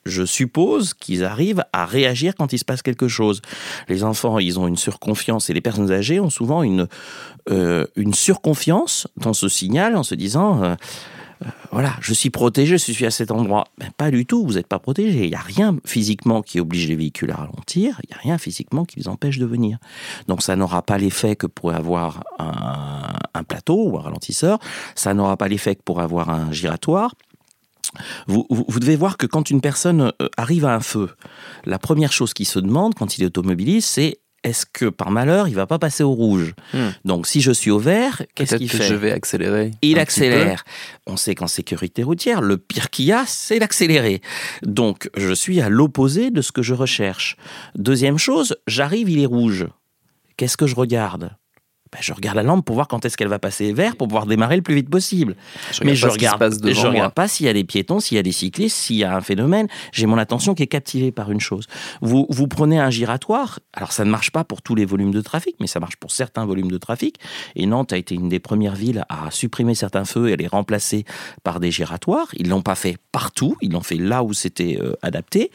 je 0.05 0.25
suppose 0.25 0.95
qu'ils 0.95 1.25
arrivent 1.25 1.65
à 1.73 1.87
réagir 1.87 2.35
quand 2.37 2.53
il 2.53 2.59
se 2.59 2.65
passe 2.65 2.83
quelque 2.83 3.09
chose. 3.09 3.43
Les 3.89 4.05
enfants, 4.05 4.39
ils 4.39 4.59
ont 4.59 4.67
une 4.67 4.77
surconfiance 4.77 5.51
et 5.51 5.55
les 5.55 5.61
personnes 5.61 5.91
âgées 5.91 6.21
ont 6.21 6.31
souvent 6.31 6.63
une, 6.63 6.89
euh, 7.51 7.87
une 7.97 8.15
surconfiance 8.15 9.07
dans 9.17 9.33
ce 9.33 9.49
signal 9.49 9.97
en 9.97 10.03
se 10.03 10.15
disant 10.15 10.63
euh, 10.63 10.75
euh, 11.43 11.49
voilà, 11.71 11.95
je 12.01 12.13
suis 12.13 12.31
protégé, 12.31 12.77
je 12.79 12.93
suis 12.93 13.07
à 13.07 13.11
cet 13.11 13.31
endroit. 13.31 13.65
Ben, 13.79 13.91
pas 13.97 14.11
du 14.11 14.27
tout, 14.27 14.45
vous 14.45 14.55
n'êtes 14.55 14.67
pas 14.67 14.79
protégé. 14.79 15.25
Il 15.25 15.31
n'y 15.31 15.35
a 15.35 15.41
rien 15.41 15.77
physiquement 15.85 16.43
qui 16.43 16.61
oblige 16.61 16.89
les 16.89 16.97
véhicules 16.97 17.31
à 17.31 17.37
ralentir, 17.37 18.01
il 18.05 18.09
n'y 18.09 18.15
a 18.15 18.23
rien 18.23 18.39
physiquement 18.39 18.85
qui 18.85 18.99
les 18.99 19.09
empêche 19.09 19.39
de 19.39 19.47
venir. 19.47 19.79
Donc 20.29 20.43
ça 20.43 20.57
n'aura 20.57 20.83
pas 20.83 20.99
l'effet 20.99 21.37
que 21.37 21.47
pourrait 21.47 21.77
avoir 21.77 22.23
un, 22.39 23.13
un 23.35 23.45
plateau 23.45 23.89
ou 23.89 23.99
un 23.99 24.03
ralentisseur, 24.03 24.59
ça 24.95 25.15
n'aura 25.15 25.37
pas 25.37 25.49
l'effet 25.49 25.75
que 25.75 25.83
pourrait 25.83 26.05
avoir 26.05 26.31
un 26.31 26.53
giratoire. 26.53 27.15
Vous, 28.27 28.47
devez 28.79 28.97
voir 28.97 29.17
que 29.17 29.27
quand 29.27 29.51
une 29.51 29.61
personne 29.61 30.13
euh, 30.21 30.29
arrive 30.37 30.65
à 30.65 30.75
un 30.75 30.81
feu, 30.81 31.11
la 31.65 31.79
première 31.79 32.13
chose 32.13 32.33
qui 32.35 32.45
se 32.45 32.59
demande 32.59 32.95
quand 32.95 33.19
il 33.19 33.23
est 33.23 33.27
automobiliste, 33.27 33.89
c'est 33.89 34.19
est-ce 34.45 34.67
que 34.67 34.87
par 34.87 35.11
malheur, 35.11 35.47
il 35.47 35.55
va 35.55 35.67
pas 35.67 35.79
passer 35.79 36.03
au 36.03 36.13
rouge? 36.13 36.55
Hmm. 36.73 36.89
Donc, 37.05 37.27
si 37.27 37.41
je 37.41 37.53
suis 37.53 37.71
au 37.71 37.79
vert, 37.79 38.23
qu'est-ce 38.35 38.57
qu'il 38.57 38.69
fait? 38.69 38.89
Je 38.89 38.95
vais 38.95 39.13
accélérer. 39.13 39.71
Il 39.83 39.99
accélère. 39.99 40.65
On 41.07 41.17
sait 41.17 41.35
qu'en 41.35 41.47
sécurité 41.47 42.03
routière, 42.03 42.41
le 42.41 42.59
pire 42.59 42.91
qu'il 42.91 43.05
y 43.05 43.13
a, 43.13 43.25
c'est 43.27 43.61
l'accélérer. 43.61 44.21
Donc, 44.63 45.09
je 45.17 45.33
suis 45.33 45.61
à 45.61 45.69
l'opposé 45.69 46.31
de 46.31 46.43
ce 46.43 46.51
que 46.51 46.63
je 46.63 46.75
recherche. 46.75 47.37
Deuxième 47.77 48.19
chose, 48.19 48.57
j'arrive, 48.67 49.09
il 49.09 49.21
est 49.21 49.27
rouge. 49.27 49.69
Qu'est-ce 50.37 50.57
que 50.57 50.67
je 50.67 50.75
regarde? 50.75 51.31
Ben, 51.93 51.99
je 52.01 52.13
regarde 52.15 52.37
la 52.37 52.43
lampe 52.43 52.65
pour 52.65 52.75
voir 52.75 52.89
quand 52.89 53.05
est-ce 53.05 53.19
qu'elle 53.19 53.29
va 53.29 53.39
passer 53.39 53.73
vert 53.75 53.97
pour 53.97 54.09
pouvoir 54.09 54.25
démarrer 54.25 54.57
le 54.57 54.63
plus 54.63 54.75
vite 54.75 54.89
possible. 54.89 55.37
Mais 55.85 55.95
je 55.95 56.07
regarde, 56.07 56.43
je 56.65 56.87
regarde 56.87 57.13
pas 57.13 57.29
s'il 57.29 57.45
y 57.47 57.49
a 57.51 57.53
des 57.53 57.65
piétons, 57.65 58.01
s'il 58.01 58.17
y 58.17 58.19
a 58.19 58.23
des 58.23 58.33
cyclistes, 58.33 58.77
s'il 58.77 58.97
y 58.97 59.05
a 59.05 59.15
un 59.15 59.21
phénomène. 59.21 59.69
J'ai 59.93 60.07
mon 60.07 60.17
attention 60.17 60.55
qui 60.55 60.63
est 60.63 60.69
captivée 60.69 61.13
par 61.13 61.31
une 61.31 61.41
chose. 61.41 61.67
Vous, 62.01 62.27
vous 62.31 62.49
prenez 62.49 62.81
un 62.81 62.89
giratoire. 62.89 63.61
Alors 63.75 63.93
ça 63.93 64.07
ne 64.07 64.11
marche 64.11 64.31
pas 64.31 64.43
pour 64.43 64.63
tous 64.63 64.75
les 64.75 64.87
volumes 64.87 65.11
de 65.11 65.21
trafic, 65.21 65.57
mais 65.61 65.67
ça 65.67 65.81
marche 65.81 65.97
pour 65.97 66.11
certains 66.11 66.47
volumes 66.47 66.71
de 66.71 66.79
trafic. 66.79 67.17
Et 67.57 67.67
Nantes 67.67 67.93
a 67.93 67.99
été 67.99 68.15
une 68.15 68.31
des 68.31 68.41
premières 68.41 68.75
villes 68.75 69.05
à 69.11 69.31
supprimer 69.31 69.75
certains 69.75 70.07
feux 70.07 70.31
et 70.31 70.33
à 70.33 70.37
les 70.37 70.47
remplacer 70.47 71.05
par 71.45 71.61
des 71.61 71.71
giratoires. 71.71 72.29
Ils 72.35 72.49
l'ont 72.49 72.63
pas 72.63 72.75
fait 72.75 72.97
partout. 73.13 73.57
Ils 73.61 73.73
l'ont 73.73 73.83
fait 73.83 73.97
là 73.97 74.23
où 74.23 74.33
c'était 74.33 74.79
euh, 74.81 74.95
adapté. 75.03 75.51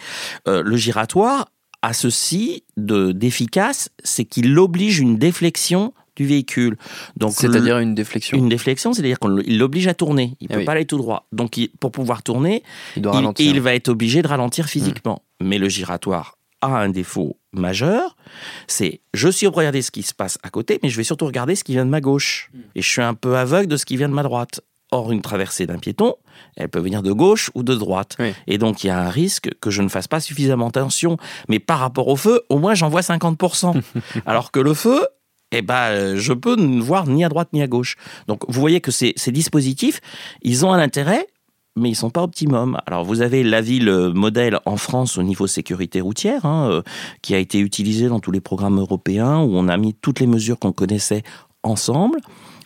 Euh, 0.48 0.62
le 0.62 0.78
giratoire 0.78 1.48
a 1.82 1.94
ceci 1.94 2.64
de 2.76 3.12
d'efficace, 3.12 3.90
c'est 4.04 4.26
qu'il 4.26 4.58
oblige 4.60 5.00
une 5.00 5.18
déflexion 5.18 5.94
du 6.18 6.26
véhicule. 6.26 6.78
Donc 7.16 7.34
c'est-à-dire 7.34 7.78
une 7.78 7.96
déflexion. 7.96 8.38
Une 8.38 8.50
déflexion, 8.50 8.92
c'est-à-dire 8.92 9.20
qu'il 9.20 9.58
l'oblige 9.58 9.88
à 9.88 9.94
tourner. 9.94 10.36
Il 10.42 10.50
ne 10.50 10.56
ah 10.56 10.58
peut 10.58 10.66
pas 10.66 10.74
aller 10.74 10.86
tout 10.86 10.98
droit. 10.98 11.28
Donc 11.32 11.58
pour 11.80 11.92
pouvoir 11.92 12.24
tourner, 12.24 12.64
il, 12.98 13.04
il, 13.40 13.62
va 13.62 13.74
être 13.76 13.88
obligé 13.88 14.22
de 14.22 14.28
ralentir 14.28 14.66
physiquement. 14.66 15.22
Hmm. 15.40 15.48
Mais 15.48 15.60
le 15.60 15.70
giratoire 15.70 16.38
a 16.62 16.68
un 16.68 16.90
défaut 16.90 17.38
majeur, 17.54 18.18
c'est 18.66 19.00
je 19.14 19.30
suis 19.30 19.46
regarder 19.46 19.84
ce 19.84 19.92
qui 19.92 20.02
se 20.02 20.14
passe 20.14 20.40
à 20.42 20.50
côté, 20.50 20.80
mais 20.82 20.90
je 20.90 20.98
vais 20.98 21.04
surtout 21.04 21.28
regarder 21.28 21.56
ce 21.56 21.64
qui 21.64 21.74
vient 21.74 21.86
de 21.86 21.92
ma 21.92 22.02
gauche. 22.02 22.50
Hmm. 22.54 22.60
Et 22.76 22.82
je 22.82 22.90
suis 22.90 23.02
un 23.02 23.14
peu 23.14 23.38
aveugle 23.38 23.68
de 23.68 23.78
ce 23.78 23.86
qui 23.86 23.96
vient 23.96 24.10
de 24.10 24.14
ma 24.14 24.24
droite. 24.24 24.62
Or, 24.92 25.12
une 25.12 25.22
traversée 25.22 25.66
d'un 25.66 25.80
piéton, 25.80 26.16
elle 26.56 26.70
peut 26.70 26.80
venir 26.80 27.04
de 27.04 27.12
gauche 27.12 27.52
ou 27.56 27.64
de 27.64 27.76
droite. 27.76 28.16
Et 28.48 28.58
donc, 28.58 28.86
il 28.86 28.88
y 28.88 28.90
a 28.90 28.98
un 28.98 29.10
risque 29.10 29.50
que 29.60 29.70
je 29.70 29.82
ne 29.82 29.90
fasse 29.90 30.08
pas 30.08 30.22
suffisamment 30.22 30.70
attention. 30.70 31.18
Mais 31.50 31.60
par 31.60 31.80
rapport 31.80 32.08
au 32.08 32.16
feu, 32.16 32.44
au 32.48 32.58
moins, 32.58 32.74
j'en 32.74 32.88
vois 32.88 33.02
50%. 33.02 33.82
Alors 34.26 34.52
que 34.52 34.62
le 34.62 34.74
feu, 34.74 35.06
eh 35.52 35.62
ben, 35.62 35.90
euh, 35.92 36.18
je 36.18 36.34
peux 36.34 36.56
ne 36.56 36.82
voir 36.82 37.08
ni 37.08 37.24
à 37.24 37.30
droite 37.30 37.50
ni 37.54 37.62
à 37.62 37.68
gauche. 37.68 37.96
Donc, 38.28 38.44
vous 38.48 38.60
voyez 38.60 38.82
que 38.82 38.92
ces, 38.92 39.14
dispositifs, 39.28 40.02
ils 40.42 40.66
ont 40.66 40.74
un 40.74 40.80
intérêt, 40.80 41.28
mais 41.76 41.90
ils 41.90 41.96
sont 41.96 42.10
pas 42.10 42.24
optimum. 42.24 42.78
Alors, 42.86 43.06
vous 43.06 43.22
avez 43.22 43.44
la 43.44 43.62
ville 43.62 44.12
modèle 44.14 44.60
en 44.66 44.78
France 44.78 45.18
au 45.18 45.24
niveau 45.24 45.48
sécurité 45.48 46.02
routière, 46.02 46.46
hein, 46.46 46.70
euh, 46.70 46.82
qui 47.22 47.34
a 47.36 47.38
été 47.38 47.60
utilisée 47.60 48.08
dans 48.08 48.20
tous 48.20 48.32
les 48.32 48.42
programmes 48.42 48.80
européens, 48.80 49.40
où 49.40 49.56
on 49.56 49.68
a 49.68 49.78
mis 49.78 49.94
toutes 49.94 50.20
les 50.20 50.28
mesures 50.28 50.60
qu'on 50.60 50.74
connaissait 50.74 51.24
ensemble. 51.64 52.20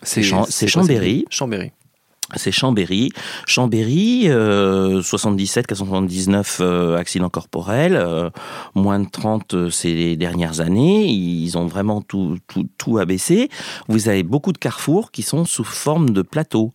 C'est 0.03 0.23
Chambéry. 0.23 1.25
Chambéry 1.29 1.71
c'est 2.35 2.51
Chambéry. 2.51 3.11
Chambéry, 3.45 4.29
77, 5.01 5.67
479 5.67 6.59
euh, 6.61 6.97
accidents 6.97 7.29
corporels, 7.29 7.95
euh, 7.95 8.29
moins 8.75 8.99
de 8.99 9.09
30 9.09 9.53
euh, 9.53 9.69
ces 9.69 10.15
dernières 10.15 10.61
années. 10.61 11.07
Ils 11.07 11.57
ont 11.57 11.67
vraiment 11.67 12.01
tout, 12.01 12.37
tout, 12.47 12.67
tout 12.77 12.97
abaissé. 12.97 13.49
Vous 13.87 14.09
avez 14.09 14.23
beaucoup 14.23 14.53
de 14.53 14.57
carrefours 14.57 15.11
qui 15.11 15.23
sont 15.23 15.45
sous 15.45 15.63
forme 15.63 16.11
de 16.11 16.21
plateau. 16.21 16.71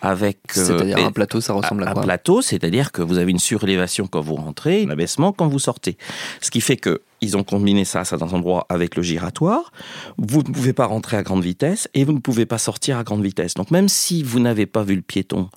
Avec, 0.00 0.38
c'est-à-dire 0.50 0.98
un 0.98 1.12
plateau, 1.12 1.40
ça 1.40 1.52
ressemble 1.52 1.82
à, 1.84 1.92
quoi? 1.92 2.02
Un 2.02 2.04
plateau, 2.04 2.42
c'est-à-dire 2.42 2.92
que 2.92 3.02
vous 3.02 3.18
avez 3.18 3.30
une 3.30 3.38
surélévation 3.38 4.06
quand 4.06 4.20
vous 4.20 4.36
rentrez, 4.36 4.84
un 4.84 4.90
abaissement 4.90 5.32
quand 5.32 5.48
vous 5.48 5.58
sortez. 5.58 5.96
Ce 6.40 6.50
qui 6.50 6.60
fait 6.60 6.76
que 6.76 7.02
ils 7.20 7.36
ont 7.36 7.44
combiné 7.44 7.84
ça 7.84 8.00
à 8.00 8.04
certains 8.04 8.32
endroits 8.32 8.66
avec 8.68 8.96
le 8.96 9.02
giratoire. 9.02 9.72
Vous 10.18 10.38
ne 10.38 10.52
pouvez 10.52 10.72
pas 10.72 10.86
rentrer 10.86 11.16
à 11.16 11.22
grande 11.22 11.42
vitesse 11.42 11.88
et 11.94 12.04
vous 12.04 12.12
ne 12.12 12.18
pouvez 12.18 12.46
pas 12.46 12.58
sortir 12.58 12.98
à 12.98 13.04
grande 13.04 13.22
vitesse. 13.22 13.54
Donc 13.54 13.70
même 13.70 13.88
si 13.88 14.22
vous 14.22 14.40
n'avez 14.40 14.66
pas 14.66 14.82
vu 14.82 14.96
le 14.96 15.02
piéton, 15.02 15.50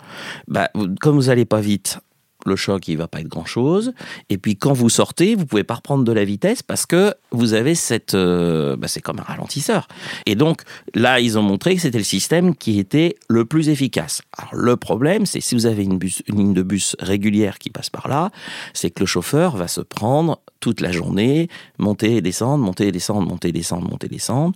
bah, 0.48 0.70
comme 1.00 1.15
vous 1.15 1.27
n'allez 1.27 1.46
pas 1.46 1.62
vite, 1.62 2.00
le 2.46 2.56
choc, 2.56 2.88
il 2.88 2.98
va 2.98 3.08
pas 3.08 3.22
être 3.22 3.28
grand-chose. 3.28 3.94
Et 4.30 4.38
puis 4.38 4.56
quand 4.56 4.74
vous 4.74 4.90
sortez, 4.90 5.36
vous 5.36 5.46
pouvez 5.46 5.64
pas 5.64 5.76
reprendre 5.76 6.04
de 6.04 6.12
la 6.12 6.24
vitesse 6.24 6.64
parce 6.64 6.86
que 6.86 7.14
vous 7.32 7.54
avez 7.54 7.76
cette... 7.76 8.14
Euh, 8.14 8.76
bah, 8.76 8.88
c'est 8.88 9.02
comme 9.02 9.20
un 9.20 9.24
ralentisseur. 9.24 9.88
Et 10.26 10.36
donc 10.36 10.62
là, 10.94 11.20
ils 11.20 11.38
ont 11.38 11.42
montré 11.42 11.76
que 11.76 11.82
c'était 11.82 11.98
le 11.98 12.04
système 12.04 12.56
qui 12.56 12.80
était 12.80 13.16
le 13.28 13.46
plus 13.46 13.70
efficace. 13.70 14.22
Alors 14.38 14.56
le 14.56 14.78
problème, 14.78 15.26
c'est 15.26 15.42
si 15.42 15.56
vous 15.56 15.66
avez 15.66 15.84
une, 15.84 16.00
ligne 16.28 16.54
de 16.54 16.64
bus 16.64 16.96
régulière 17.00 17.60
qui 17.60 17.70
passe 17.70 17.90
par 17.90 18.08
là, 18.08 18.32
c'est 18.74 18.90
que 18.90 19.02
le 19.02 19.06
chauffeur 19.06 19.56
va 19.56 19.68
se 19.68 19.82
prendre 19.82 20.40
toute 20.60 20.82
la 20.82 20.92
journée, 20.92 21.50
monter 21.78 22.18
et 22.18 22.22
descendre, 22.22 22.64
monter 22.64 22.88
et 22.88 22.92
descendre, 22.92 23.28
monter 23.28 23.50
et 23.50 23.52
descendre, 23.52 23.90
monter 23.90 24.08
et 24.08 24.10
descendre. 24.10 24.56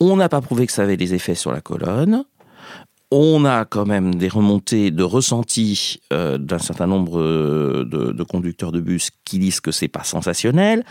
On 0.00 0.16
n'a 0.16 0.28
pas 0.28 0.40
prouvé 0.40 0.66
que 0.66 0.72
ça 0.72 0.82
avait 0.82 0.96
des 0.96 1.14
effets 1.14 1.34
sur 1.34 1.52
la 1.52 1.60
colonne 1.60 2.24
on 3.14 3.44
a 3.44 3.64
quand 3.64 3.86
même 3.86 4.16
des 4.16 4.28
remontées 4.28 4.90
de 4.90 5.02
ressenti 5.02 6.00
euh, 6.12 6.36
d'un 6.38 6.58
certain 6.58 6.86
nombre 6.86 7.20
euh, 7.20 7.84
de, 7.84 8.22
conducteurs 8.24 8.72
de 8.72 8.80
bus 8.80 9.10
qui 9.24 9.38
disent 9.38 9.60
que 9.60 9.70
c'est 9.70 9.88
pas 9.88 10.04
sensationnel. 10.04 10.84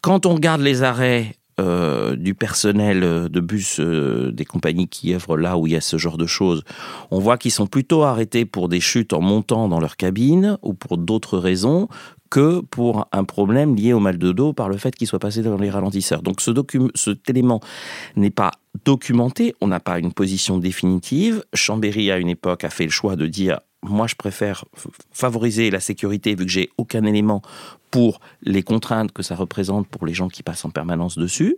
Quand 0.00 0.24
on 0.26 0.34
regarde 0.34 0.62
les 0.62 0.82
arrêts 0.82 1.36
euh, 1.60 2.16
du 2.16 2.34
personnel 2.34 3.28
de 3.28 3.40
bus 3.40 3.80
des 3.80 4.44
compagnies 4.44 4.88
qui 4.88 5.14
œuvrent 5.14 5.36
là 5.36 5.58
où 5.58 5.66
il 5.66 5.72
y 5.72 5.76
a 5.76 5.80
ce 5.80 5.98
genre 5.98 6.16
de 6.16 6.26
choses, 6.26 6.62
on 7.10 7.18
voit 7.18 7.36
qu'ils 7.36 7.50
sont 7.50 7.66
plutôt 7.66 8.04
arrêtés 8.04 8.44
pour 8.44 8.68
des 8.68 8.80
chutes 8.80 9.12
en 9.12 9.20
montant 9.20 9.68
dans 9.68 9.80
leur 9.80 9.96
cabine 9.96 10.58
ou 10.62 10.72
pour 10.72 10.96
d'autres 10.96 11.38
raisons 11.38 11.88
que 12.30 12.60
pour 12.60 13.08
un 13.12 13.24
problème 13.24 13.74
lié 13.76 13.92
au 13.92 14.00
mal 14.00 14.18
de 14.18 14.32
dos 14.32 14.52
par 14.52 14.68
le 14.68 14.76
fait 14.76 14.94
qu'il 14.94 15.06
soit 15.06 15.18
passé 15.18 15.42
dans 15.42 15.56
les 15.56 15.70
ralentisseurs. 15.70 16.22
Donc 16.22 16.40
ce 16.40 16.50
cet 16.94 17.30
élément 17.30 17.60
n'est 18.16 18.30
pas 18.30 18.50
documenté, 18.84 19.54
on 19.60 19.68
n'a 19.68 19.80
pas 19.80 19.98
une 19.98 20.12
position 20.12 20.58
définitive. 20.58 21.44
Chambéry, 21.54 22.10
à 22.10 22.18
une 22.18 22.28
époque, 22.28 22.64
a 22.64 22.70
fait 22.70 22.84
le 22.84 22.90
choix 22.90 23.16
de 23.16 23.26
dire 23.26 23.60
moi, 23.82 24.06
je 24.06 24.14
préfère 24.14 24.64
favoriser 25.12 25.70
la 25.70 25.80
sécurité 25.80 26.34
vu 26.34 26.44
que 26.44 26.50
j'ai 26.50 26.70
aucun 26.76 27.04
élément 27.04 27.42
pour 27.90 28.20
les 28.42 28.62
contraintes 28.62 29.12
que 29.12 29.22
ça 29.22 29.36
représente 29.36 29.86
pour 29.86 30.06
les 30.06 30.14
gens 30.14 30.28
qui 30.28 30.42
passent 30.42 30.64
en 30.64 30.70
permanence 30.70 31.18
dessus. 31.18 31.56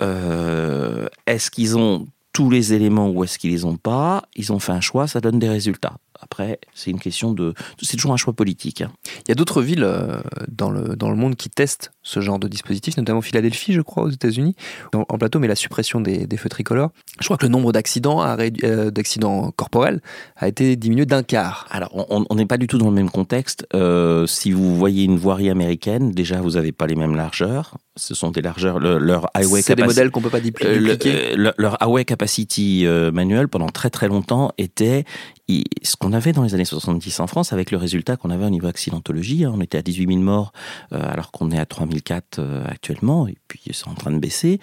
Euh, 0.00 1.08
est-ce 1.26 1.50
qu'ils 1.50 1.76
ont 1.76 2.06
tous 2.32 2.50
les 2.50 2.72
éléments 2.72 3.10
ou 3.10 3.24
est-ce 3.24 3.38
qu'ils 3.38 3.50
les 3.50 3.64
ont 3.64 3.76
pas? 3.76 4.22
Ils 4.36 4.52
ont 4.52 4.60
fait 4.60 4.72
un 4.72 4.80
choix, 4.80 5.08
ça 5.08 5.20
donne 5.20 5.38
des 5.38 5.48
résultats. 5.48 5.96
Après, 6.20 6.58
c'est 6.74 6.90
une 6.90 6.98
question 6.98 7.32
de. 7.32 7.54
C'est 7.80 7.96
toujours 7.96 8.12
un 8.12 8.16
choix 8.16 8.32
politique. 8.32 8.82
Hein. 8.82 8.90
Il 9.26 9.28
y 9.28 9.32
a 9.32 9.34
d'autres 9.34 9.62
villes 9.62 9.84
euh, 9.84 10.20
dans, 10.48 10.70
le, 10.70 10.96
dans 10.96 11.10
le 11.10 11.16
monde 11.16 11.36
qui 11.36 11.48
testent 11.48 11.92
ce 12.02 12.20
genre 12.20 12.38
de 12.38 12.48
dispositif, 12.48 12.96
notamment 12.96 13.20
Philadelphie, 13.20 13.72
je 13.72 13.82
crois, 13.82 14.04
aux 14.04 14.10
États-unis, 14.10 14.56
en, 14.94 15.18
plateau, 15.18 15.38
mais 15.38 15.46
la 15.46 15.54
suppression 15.54 16.00
des, 16.00 16.26
feux 16.36 16.48
tricolores. 16.48 16.90
Je 17.20 17.26
crois 17.26 17.36
que 17.36 17.44
le 17.44 17.50
nombre 17.50 17.72
d'accidents, 17.72 18.24
euh, 18.24 18.90
d'accidents 18.90 19.52
corporels 19.52 20.00
a 20.36 20.48
été 20.48 20.76
diminué 20.76 21.06
d'un 21.06 21.22
quart. 21.22 21.66
Alors, 21.70 21.90
on 21.94 22.34
n'est 22.34 22.46
pas 22.46 22.56
du 22.56 22.66
tout 22.66 22.78
dans 22.78 22.88
le 22.88 22.94
même 22.94 23.10
contexte. 23.10 23.66
Euh, 23.74 24.26
si 24.26 24.52
vous 24.52 24.74
voyez 24.76 25.04
une 25.04 25.18
voirie 25.18 25.50
américaine, 25.50 26.12
déjà, 26.12 26.40
vous 26.40 26.52
n'avez 26.52 26.72
pas 26.72 26.86
les 26.86 26.96
mêmes 26.96 27.14
largeurs. 27.14 27.76
Ce 27.96 28.14
sont 28.14 28.30
des 28.30 28.42
largeurs. 28.42 28.78
leur 28.78 29.28
highway 29.34 29.62
C'est 29.62 29.74
des 29.74 29.84
modèles 29.84 30.10
qu'on 30.10 30.20
peut 30.20 30.30
pas 30.30 30.40
dupliquer. 30.40 31.36
leur 31.36 31.82
highway 31.82 32.04
capacity 32.04 32.86
manuel, 33.12 33.48
pendant 33.48 33.68
très 33.68 33.90
très 33.90 34.08
longtemps, 34.08 34.52
était 34.56 35.04
ce 35.82 35.96
qu'on 35.96 36.07
avait 36.12 36.32
dans 36.32 36.42
les 36.42 36.54
années 36.54 36.64
70 36.64 37.20
en 37.20 37.26
France, 37.26 37.52
avec 37.52 37.70
le 37.70 37.78
résultat 37.78 38.16
qu'on 38.16 38.30
avait 38.30 38.44
au 38.44 38.50
niveau 38.50 38.66
accidentologie, 38.66 39.44
hein, 39.44 39.52
on 39.54 39.60
était 39.60 39.78
à 39.78 39.82
18 39.82 40.06
000 40.06 40.18
morts 40.20 40.52
euh, 40.92 41.00
alors 41.00 41.30
qu'on 41.30 41.50
est 41.50 41.58
à 41.58 41.66
3004 41.66 42.38
euh, 42.38 42.64
actuellement, 42.66 43.26
et 43.26 43.36
puis 43.48 43.60
c'est 43.72 43.88
en 43.88 43.94
train 43.94 44.10
de 44.10 44.18
baisser. 44.18 44.60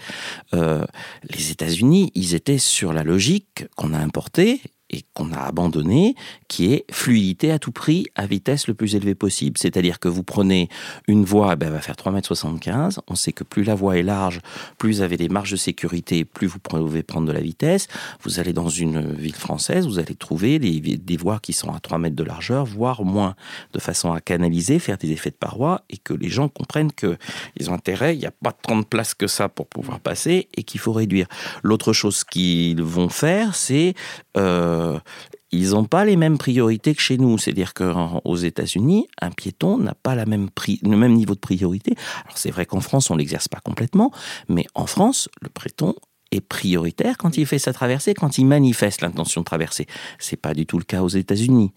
Euh, 0.53 0.85
les 1.29 1.51
États-Unis, 1.51 2.11
ils 2.15 2.35
étaient 2.35 2.57
sur 2.57 2.93
la 2.93 3.03
logique 3.03 3.65
qu'on 3.75 3.93
a 3.93 3.99
importée 3.99 4.61
et 4.91 5.01
qu'on 5.13 5.31
a 5.31 5.39
abandonné, 5.39 6.15
qui 6.47 6.73
est 6.73 6.85
fluidité 6.91 7.51
à 7.51 7.59
tout 7.59 7.71
prix 7.71 8.05
à 8.15 8.27
vitesse 8.27 8.67
le 8.67 8.75
plus 8.75 8.95
élevée 8.95 9.15
possible. 9.15 9.57
C'est-à-dire 9.57 9.99
que 9.99 10.07
vous 10.07 10.23
prenez 10.23 10.69
une 11.07 11.25
voie, 11.25 11.53
eh 11.53 11.55
ben, 11.55 11.67
elle 11.67 11.73
va 11.73 11.81
faire 11.81 11.95
3,75 11.95 12.69
m. 12.69 12.89
On 13.07 13.15
sait 13.15 13.31
que 13.31 13.43
plus 13.43 13.63
la 13.63 13.73
voie 13.73 13.97
est 13.97 14.03
large, 14.03 14.41
plus 14.77 14.97
vous 14.97 15.01
avez 15.01 15.17
des 15.17 15.29
marges 15.29 15.51
de 15.51 15.57
sécurité, 15.57 16.23
plus 16.23 16.47
vous 16.47 16.59
pouvez 16.59 17.03
prendre 17.03 17.27
de 17.27 17.31
la 17.31 17.41
vitesse. 17.41 17.87
Vous 18.21 18.39
allez 18.39 18.53
dans 18.53 18.69
une 18.69 19.13
ville 19.13 19.35
française, 19.35 19.87
vous 19.87 19.99
allez 19.99 20.15
trouver 20.15 20.59
des, 20.59 21.17
voies 21.17 21.39
qui 21.39 21.53
sont 21.53 21.73
à 21.73 21.79
3 21.79 21.97
mètres 21.97 22.15
de 22.15 22.23
largeur, 22.23 22.65
voire 22.65 23.03
moins, 23.03 23.35
de 23.73 23.79
façon 23.79 24.13
à 24.13 24.21
canaliser, 24.21 24.79
faire 24.79 24.97
des 24.97 25.11
effets 25.11 25.31
de 25.31 25.35
paroi 25.35 25.81
et 25.89 25.97
que 25.97 26.13
les 26.13 26.29
gens 26.29 26.49
comprennent 26.49 26.91
qu'ils 26.91 27.69
ont 27.69 27.73
intérêt, 27.73 28.15
il 28.15 28.19
n'y 28.19 28.25
a 28.25 28.31
pas 28.31 28.51
tant 28.51 28.77
de 28.77 28.85
place 28.85 29.13
que 29.13 29.27
ça 29.27 29.49
pour 29.49 29.67
pouvoir 29.67 29.99
passer 29.99 30.47
et 30.55 30.63
qu'il 30.63 30.79
faut 30.79 30.93
réduire. 30.93 31.27
L'autre 31.63 31.93
chose 31.93 32.23
qu'ils 32.23 32.83
vont 32.83 33.09
faire, 33.09 33.55
c'est... 33.55 33.95
Euh, 34.37 34.74
euh, 34.75 34.99
ils 35.51 35.71
n'ont 35.71 35.85
pas 35.85 36.05
les 36.05 36.17
mêmes 36.17 36.37
priorités 36.37 36.93
que 36.93 37.01
chez 37.01 37.17
nous. 37.17 37.37
C'est-à-dire 37.37 37.73
qu'aux 37.73 38.35
États-Unis, 38.35 39.07
un 39.21 39.31
piéton 39.31 39.77
n'a 39.77 39.93
pas 39.93 40.15
le 40.15 40.25
même 40.25 41.13
niveau 41.13 41.35
de 41.35 41.39
priorité. 41.39 41.95
Alors 42.25 42.37
c'est 42.37 42.51
vrai 42.51 42.65
qu'en 42.65 42.81
France, 42.81 43.09
on 43.09 43.15
l'exerce 43.15 43.47
pas 43.47 43.59
complètement, 43.59 44.11
mais 44.49 44.65
en 44.75 44.85
France, 44.85 45.29
le 45.41 45.49
piéton 45.49 45.95
est 46.31 46.41
prioritaire 46.41 47.17
quand 47.17 47.37
il 47.37 47.45
fait 47.45 47.59
sa 47.59 47.71
traversée, 47.71 48.13
quand 48.13 48.37
il 48.37 48.45
manifeste 48.45 49.01
l'intention 49.01 49.41
de 49.41 49.45
traverser. 49.45 49.85
C'est 50.19 50.35
pas 50.35 50.53
du 50.53 50.65
tout 50.65 50.77
le 50.77 50.83
cas 50.83 51.01
aux 51.01 51.09
États-Unis. 51.09 51.71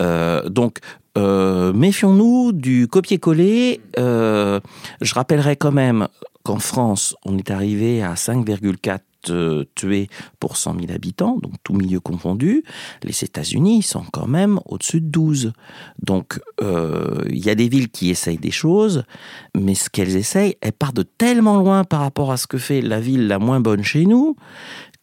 Euh, 0.00 0.48
donc 0.48 0.78
euh, 1.18 1.72
méfions-nous 1.72 2.52
du 2.52 2.88
copier-coller. 2.88 3.80
je 3.96 5.14
rappellerai 5.14 5.56
quand 5.56 5.72
même 5.72 6.08
qu'en 6.42 6.58
France, 6.58 7.14
on 7.24 7.38
est 7.38 7.50
arrivé 7.50 8.02
à 8.02 8.14
5,4 8.14 8.98
tués 9.74 10.08
pour 10.40 10.56
100 10.56 10.80
000 10.80 10.92
habitants, 10.92 11.38
donc 11.42 11.54
tout 11.62 11.74
milieu 11.74 12.00
confondu. 12.00 12.64
Les 13.02 13.24
États-Unis 13.24 13.82
sont 13.82 14.04
quand 14.12 14.26
même 14.26 14.60
au-dessus 14.66 15.00
de 15.00 15.06
12. 15.06 15.52
Donc 16.02 16.40
euh, 16.60 17.22
il 17.28 17.44
y 17.44 17.50
a 17.50 17.54
des 17.54 17.68
villes 17.68 17.90
qui 17.90 18.10
essayent 18.10 18.38
des 18.38 18.50
choses, 18.50 19.04
mais 19.56 19.74
ce 19.74 19.90
qu'elles 19.90 20.16
essayent, 20.16 20.56
elles 20.60 20.72
partent 20.72 20.96
de 20.96 21.02
tellement 21.02 21.58
loin 21.58 21.84
par 21.84 22.00
rapport 22.00 22.32
à 22.32 22.36
ce 22.36 22.46
que 22.46 22.58
fait 22.58 22.80
la 22.80 23.00
ville 23.00 23.26
la 23.26 23.38
moins 23.38 23.60
bonne 23.60 23.82
chez 23.82 24.06
nous 24.06 24.36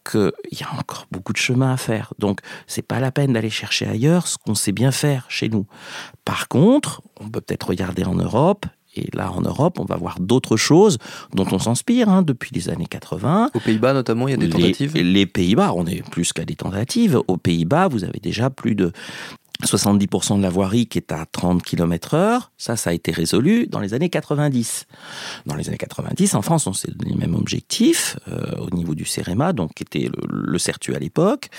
qu'il 0.09 0.31
y 0.51 0.63
a 0.63 0.73
encore 0.73 1.05
beaucoup 1.11 1.33
de 1.33 1.37
chemin 1.37 1.73
à 1.73 1.77
faire. 1.77 2.13
Donc, 2.19 2.39
c'est 2.67 2.81
pas 2.81 2.99
la 2.99 3.11
peine 3.11 3.33
d'aller 3.33 3.49
chercher 3.49 3.85
ailleurs 3.87 4.27
ce 4.27 4.37
qu'on 4.37 4.55
sait 4.55 4.71
bien 4.71 4.91
faire 4.91 5.25
chez 5.29 5.49
nous. 5.49 5.65
Par 6.25 6.47
contre, 6.47 7.01
on 7.19 7.29
peut 7.29 7.41
peut-être 7.41 7.67
regarder 7.67 8.03
en 8.05 8.15
Europe 8.15 8.65
et 8.95 9.07
là, 9.13 9.31
en 9.31 9.41
Europe, 9.41 9.79
on 9.79 9.85
va 9.85 9.95
voir 9.95 10.19
d'autres 10.19 10.57
choses 10.57 10.97
dont 11.33 11.45
on 11.51 11.59
s'inspire 11.59 12.09
hein, 12.09 12.23
depuis 12.23 12.49
les 12.53 12.69
années 12.69 12.87
80. 12.87 13.51
Aux 13.53 13.59
Pays-Bas, 13.59 13.93
notamment, 13.93 14.27
il 14.27 14.31
y 14.31 14.33
a 14.33 14.37
des 14.37 14.49
tentatives? 14.49 14.95
Les, 14.95 15.25
Pays-Bas, 15.27 15.73
on 15.75 15.85
est 15.85 16.01
plus 16.09 16.33
qu'à 16.33 16.43
des 16.43 16.55
tentatives. 16.55 17.21
Aux 17.27 17.37
Pays-Bas, 17.37 17.87
vous 17.87 18.03
avez 18.03 18.19
déjà 18.19 18.49
plus 18.49 18.73
de 18.73 18.91
70% 19.65 20.37
de 20.37 20.41
la 20.41 20.49
voirie 20.49 20.87
qui 20.87 20.97
est 20.97 21.11
à 21.11 21.25
30 21.25 21.61
km 21.61 22.13
heure, 22.13 22.51
ça, 22.57 22.77
ça 22.77 22.91
a 22.91 22.93
été 22.93 23.11
résolu 23.11 23.67
dans 23.67 23.79
les 23.79 23.93
années 23.93 24.09
90. 24.09 24.85
Dans 25.45 25.55
les 25.55 25.67
années 25.67 25.77
90, 25.77 26.35
en 26.35 26.41
France, 26.41 26.65
on 26.67 26.73
s'est 26.73 26.91
donné 26.91 27.11
les 27.11 27.17
mêmes 27.17 27.35
objectifs 27.35 28.17
euh, 28.29 28.55
au 28.57 28.73
niveau 28.73 28.95
du 28.95 29.05
CEREMA, 29.05 29.51
donc 29.51 29.73
qui 29.73 29.83
était 29.83 30.09
le, 30.09 30.27
le 30.29 30.57
CERTU 30.57 30.95
à 30.95 30.99
l'époque. 30.99 31.49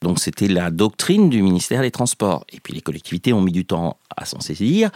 Donc 0.00 0.20
c'était 0.20 0.48
la 0.48 0.70
doctrine 0.70 1.28
du 1.28 1.42
ministère 1.42 1.82
des 1.82 1.90
Transports. 1.90 2.44
Et 2.50 2.60
puis 2.60 2.72
les 2.72 2.80
collectivités 2.80 3.32
ont 3.34 3.42
mis 3.42 3.52
du 3.52 3.66
temps 3.66 3.98
à 4.16 4.24
s'en 4.24 4.40
saisir. 4.40 4.90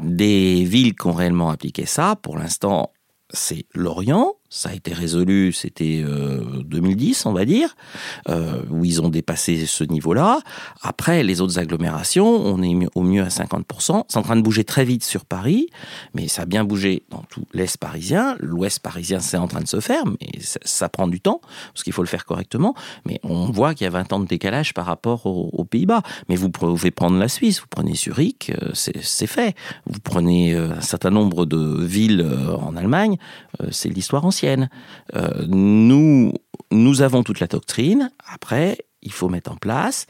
Des 0.00 0.64
villes 0.64 0.94
qui 0.96 1.06
ont 1.06 1.12
réellement 1.12 1.50
appliqué 1.50 1.86
ça, 1.86 2.16
pour 2.16 2.36
l'instant, 2.36 2.92
c'est 3.30 3.66
Lorient, 3.74 4.34
ça 4.50 4.70
a 4.70 4.74
été 4.74 4.94
résolu, 4.94 5.52
c'était 5.52 6.02
2010, 6.02 7.26
euh, 7.26 7.28
on 7.28 7.32
va 7.32 7.44
dire, 7.44 7.76
euh, 8.28 8.62
où 8.70 8.84
ils 8.84 9.02
ont 9.02 9.10
dépassé 9.10 9.66
ce 9.66 9.84
niveau-là. 9.84 10.40
Après, 10.80 11.22
les 11.22 11.42
autres 11.42 11.58
agglomérations, 11.58 12.26
on 12.26 12.62
est 12.62 12.88
au 12.94 13.02
mieux 13.02 13.22
à 13.22 13.28
50%. 13.28 14.04
C'est 14.08 14.18
en 14.18 14.22
train 14.22 14.36
de 14.36 14.40
bouger 14.40 14.64
très 14.64 14.84
vite 14.84 15.04
sur 15.04 15.26
Paris, 15.26 15.68
mais 16.14 16.28
ça 16.28 16.42
a 16.42 16.46
bien 16.46 16.64
bougé 16.64 17.02
dans 17.10 17.24
tout 17.28 17.44
l'Est 17.52 17.76
parisien. 17.76 18.36
L'Ouest 18.40 18.80
parisien, 18.80 19.20
c'est 19.20 19.36
en 19.36 19.48
train 19.48 19.60
de 19.60 19.68
se 19.68 19.80
faire, 19.80 20.04
mais 20.06 20.40
ça, 20.40 20.88
prend 20.88 21.08
du 21.08 21.20
temps, 21.20 21.42
parce 21.74 21.82
qu'il 21.82 21.92
faut 21.92 22.02
le 22.02 22.08
faire 22.08 22.24
correctement. 22.24 22.74
Mais 23.04 23.20
on 23.22 23.50
voit 23.50 23.74
qu'il 23.74 23.84
y 23.84 23.88
a 23.88 23.90
20 23.90 24.12
ans 24.14 24.20
de 24.20 24.26
décalage 24.26 24.72
par 24.72 24.86
rapport 24.86 25.26
aux, 25.26 25.64
Pays-Bas. 25.68 26.02
Mais 26.30 26.36
vous 26.36 26.48
pouvez 26.48 26.90
prendre 26.90 27.18
la 27.18 27.28
Suisse, 27.28 27.60
vous 27.60 27.66
prenez 27.68 27.94
Zurich, 27.94 28.50
euh, 28.62 28.70
c'est 28.72 29.26
fait. 29.26 29.54
Vous 29.84 30.00
prenez 30.00 30.54
un 30.54 30.80
certain 30.80 31.10
nombre 31.10 31.44
de 31.44 31.84
villes 31.84 32.26
en 32.62 32.74
Allemagne, 32.76 33.18
c'est 33.70 33.90
l'histoire 33.90 34.24
ancienne. 34.24 34.37
Euh, 34.44 35.46
nous, 35.48 36.32
nous 36.70 37.02
avons 37.02 37.22
toute 37.22 37.40
la 37.40 37.46
doctrine. 37.46 38.10
Après, 38.32 38.78
il 39.02 39.12
faut 39.12 39.28
mettre 39.28 39.52
en 39.52 39.56
place, 39.56 40.06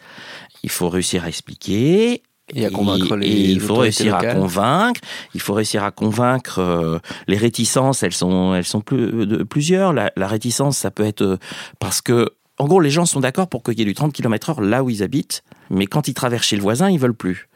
il 0.63 0.71
faut 0.71 0.89
réussir 0.89 1.25
à 1.25 1.29
expliquer, 1.29 2.23
et 2.55 2.65
à 2.65 2.71
convaincre 2.71 3.17
les 3.17 3.29
il 3.29 3.61
faut 3.61 3.77
réussir 3.77 4.15
à 4.15 4.25
convaincre. 4.25 5.01
Il 5.35 5.41
faut 5.41 5.53
réussir 5.53 5.85
à 5.85 5.91
convaincre. 5.91 6.59
Euh, 6.61 6.99
les 7.27 7.37
réticences, 7.37 8.03
elles 8.03 8.15
sont, 8.15 8.55
elles 8.55 8.65
sont 8.65 8.81
plus, 8.81 9.27
de, 9.27 9.43
plusieurs. 9.43 9.93
La, 9.93 10.11
réticence, 10.17 10.79
ça 10.79 10.91
peut 10.91 11.05
être 11.05 11.23
euh, 11.23 11.37
parce 11.79 12.01
que, 12.01 12.31
en 12.59 12.67
gros, 12.67 12.81
les 12.81 12.91
gens 12.91 13.05
sont 13.05 13.21
d'accord 13.21 13.49
pour 13.49 13.63
qu'il 13.63 13.79
y 13.79 13.83
ait 13.83 13.85
du 13.85 13.95
30 13.95 14.13
km/h 14.13 14.63
là 14.63 14.83
où 14.83 14.91
ils 14.91 15.03
habitent, 15.03 15.45
mais 15.71 15.87
quand 15.87 16.09
ils 16.09 16.15
traversent 16.15 16.47
chez 16.47 16.57
le 16.57 16.63
voisin, 16.63 16.91
ils 16.91 16.99
veulent 16.99 17.15
plus. 17.15 17.49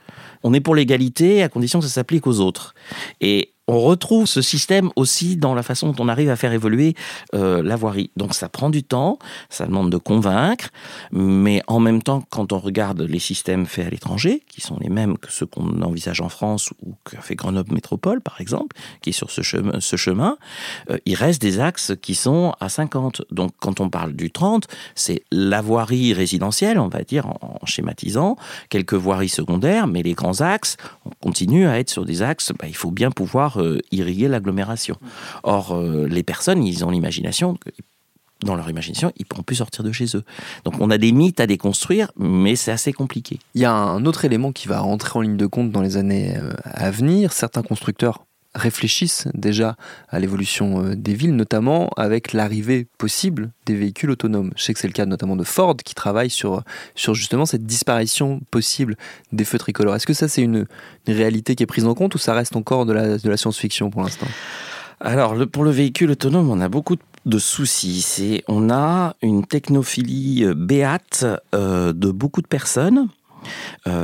On 0.43 0.53
est 0.53 0.61
pour 0.61 0.75
l'égalité 0.75 1.43
à 1.43 1.49
condition 1.49 1.81
que 1.81 1.87
ça 1.87 1.93
s'applique 1.93 2.27
aux 2.27 2.41
autres. 2.41 2.75
Et 3.21 3.53
on 3.69 3.81
retrouve 3.81 4.27
ce 4.27 4.43
système 4.43 4.91
aussi 4.97 5.37
dans 5.37 5.55
la 5.55 5.63
façon 5.63 5.93
dont 5.93 6.05
on 6.05 6.09
arrive 6.09 6.31
à 6.31 6.37
faire 6.37 6.53
évoluer 6.53 6.95
euh, 7.35 7.63
la 7.63 7.77
voirie. 7.77 8.11
Donc 8.17 8.35
ça 8.35 8.49
prend 8.49 8.71
du 8.71 8.83
temps, 8.83 9.19
ça 9.51 9.67
demande 9.67 9.91
de 9.91 9.97
convaincre, 9.97 10.69
mais 11.13 11.63
en 11.69 11.79
même 11.79 12.03
temps, 12.03 12.25
quand 12.31 12.53
on 12.53 12.59
regarde 12.59 13.01
les 13.03 13.21
systèmes 13.21 13.67
faits 13.67 13.87
à 13.87 13.91
l'étranger, 13.91 14.43
qui 14.49 14.61
sont 14.61 14.77
les 14.81 14.89
mêmes 14.89 15.17
que 15.17 15.31
ceux 15.31 15.47
qu'on 15.47 15.81
envisage 15.83 16.21
en 16.21 16.29
France 16.29 16.73
ou 16.83 16.95
qu'a 17.09 17.21
fait 17.21 17.37
Grenoble 17.37 17.73
Métropole, 17.73 18.21
par 18.21 18.41
exemple, 18.41 18.77
qui 19.01 19.11
est 19.11 19.13
sur 19.13 19.31
ce 19.31 19.43
chemin, 19.43 20.37
euh, 20.91 20.99
il 21.07 21.15
reste 21.15 21.41
des 21.41 21.61
axes 21.61 21.93
qui 22.03 22.15
sont 22.15 22.55
à 22.61 22.69
50. 22.69 23.23
Donc 23.31 23.53
quand 23.61 23.81
on 23.81 23.89
parle 23.89 24.15
du 24.15 24.33
30, 24.33 24.67
c'est 24.95 25.23
la 25.31 25.61
voirie 25.63 26.15
résidentielle, 26.15 26.79
on 26.79 26.89
va 26.89 27.03
dire, 27.03 27.27
en, 27.27 27.61
schématisant, 27.65 28.37
quelques 28.71 28.95
voiries 28.95 29.29
secondaires, 29.29 29.87
mais 29.87 30.03
les 30.03 30.15
grands 30.15 30.41
axes, 30.41 30.77
on 31.05 31.11
continue 31.21 31.67
à 31.67 31.79
être 31.79 31.91
sur 31.91 32.05
des 32.05 32.23
axes, 32.23 32.53
bah, 32.59 32.67
il 32.67 32.77
faut 32.77 32.91
bien 32.91 33.11
pouvoir 33.11 33.52
euh, 33.61 33.79
irriguer 33.91 34.29
l'agglomération. 34.29 34.97
Or, 35.43 35.75
euh, 35.75 36.07
les 36.09 36.23
personnes, 36.23 36.65
ils 36.65 36.85
ont 36.85 36.91
l'imagination, 36.91 37.59
dans 38.45 38.55
leur 38.55 38.69
imagination, 38.69 39.13
ils 39.17 39.23
ne 39.23 39.27
pourront 39.27 39.43
plus 39.43 39.57
sortir 39.57 39.85
de 39.85 39.93
chez 39.93 40.17
eux. 40.17 40.25
Donc 40.65 40.75
on 40.81 40.91
a 40.91 40.99
des 40.99 41.13
mythes 41.13 41.41
à 41.41 41.47
déconstruire, 41.47 42.11
mais 42.17 42.57
c'est 42.57 42.73
assez 42.73 42.93
compliqué. 42.93 43.39
Il 43.55 43.61
y 43.61 43.65
a 43.65 43.73
un 43.73 44.05
autre 44.05 44.25
élément 44.25 44.53
qui 44.53 44.69
va 44.69 44.81
rentrer 44.81 45.19
en 45.19 45.23
ligne 45.23 45.37
de 45.37 45.47
compte 45.47 45.71
dans 45.71 45.83
les 45.83 45.97
années 45.97 46.37
euh, 46.37 46.53
à 46.65 46.91
venir. 46.91 47.33
Certains 47.33 47.63
constructeurs 47.63 48.25
réfléchissent 48.55 49.29
déjà 49.35 49.77
à 50.09 50.19
l'évolution 50.19 50.85
euh, 50.85 50.95
des 50.95 51.15
villes, 51.15 51.35
notamment 51.35 51.91
avec 51.97 52.33
l'arrivée 52.33 52.87
possible 52.99 53.51
des 53.67 53.75
véhicules 53.75 54.11
autonomes. 54.11 54.53
Je 54.57 54.65
sais 54.65 54.75
que 54.75 54.81
c'est 54.81 54.89
le 54.89 54.93
cas 54.93 55.07
notamment 55.07 55.37
de 55.37 55.45
Ford 55.45 55.77
qui 55.77 55.95
travaille 55.95 56.31
sur, 56.31 56.63
sur 56.95 57.15
justement 57.15 57.47
cette 57.47 57.65
disparition 57.65 58.41
possible 58.51 58.97
des 59.33 59.45
feux 59.45 59.59
tricolores. 59.59 59.97
Est-ce 59.97 60.07
que 60.07 60.15
ça 60.15 60.29
c'est 60.29 60.43
une, 60.43 60.67
réalité 61.07 61.55
qui 61.55 61.63
est 61.63 61.67
prise 61.67 61.87
en 61.87 61.95
compte 61.95 62.15
ou 62.15 62.19
ça 62.19 62.35
reste 62.35 62.57
encore 62.57 62.87
de 62.87 62.93
la, 62.93 63.19
de 63.19 63.29
la 63.29 63.37
science-fiction 63.37 63.91
pour 63.91 64.03
l'instant? 64.03 64.27
Alors, 65.01 65.35
pour 65.51 65.65
le 65.65 65.71
véhicule 65.71 66.11
autonome, 66.13 66.49
on 66.49 66.61
a 66.61 66.69
beaucoup 66.69 66.97
de 67.27 67.39
soucis. 67.39 68.43
On 68.47 68.71
a 68.71 69.17
une 69.21 69.45
technophilie 69.45 70.45
euh, 70.45 70.55
béate 70.55 71.25
euh, 71.55 71.93
de 71.93 72.11
beaucoup 72.11 72.43
de 72.43 72.47
personnes. 72.47 73.09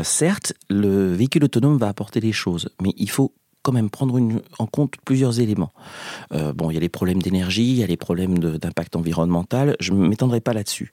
certes, 0.02 0.54
le 0.68 1.12
véhicule 1.12 1.44
autonome 1.44 1.78
va 1.78 1.88
apporter 1.88 2.18
des 2.18 2.32
choses, 2.32 2.68
mais 2.82 2.92
il 2.96 3.10
faut 3.10 3.32
quand 3.62 3.72
même 3.72 3.90
prendre 3.90 4.18
en 4.58 4.66
compte 4.66 4.94
plusieurs 5.04 5.40
éléments. 5.40 5.72
Euh, 6.32 6.52
bon, 6.52 6.70
il 6.70 6.74
y 6.74 6.76
a 6.76 6.80
les 6.80 6.88
problèmes 6.88 7.22
d'énergie, 7.22 7.70
il 7.70 7.78
y 7.78 7.82
a 7.82 7.86
les 7.86 7.96
problèmes 7.96 8.38
d'impact 8.38 8.96
environnemental, 8.96 9.76
je 9.80 9.92
ne 9.92 10.08
m'étendrai 10.08 10.40
pas 10.40 10.52
là-dessus. 10.52 10.92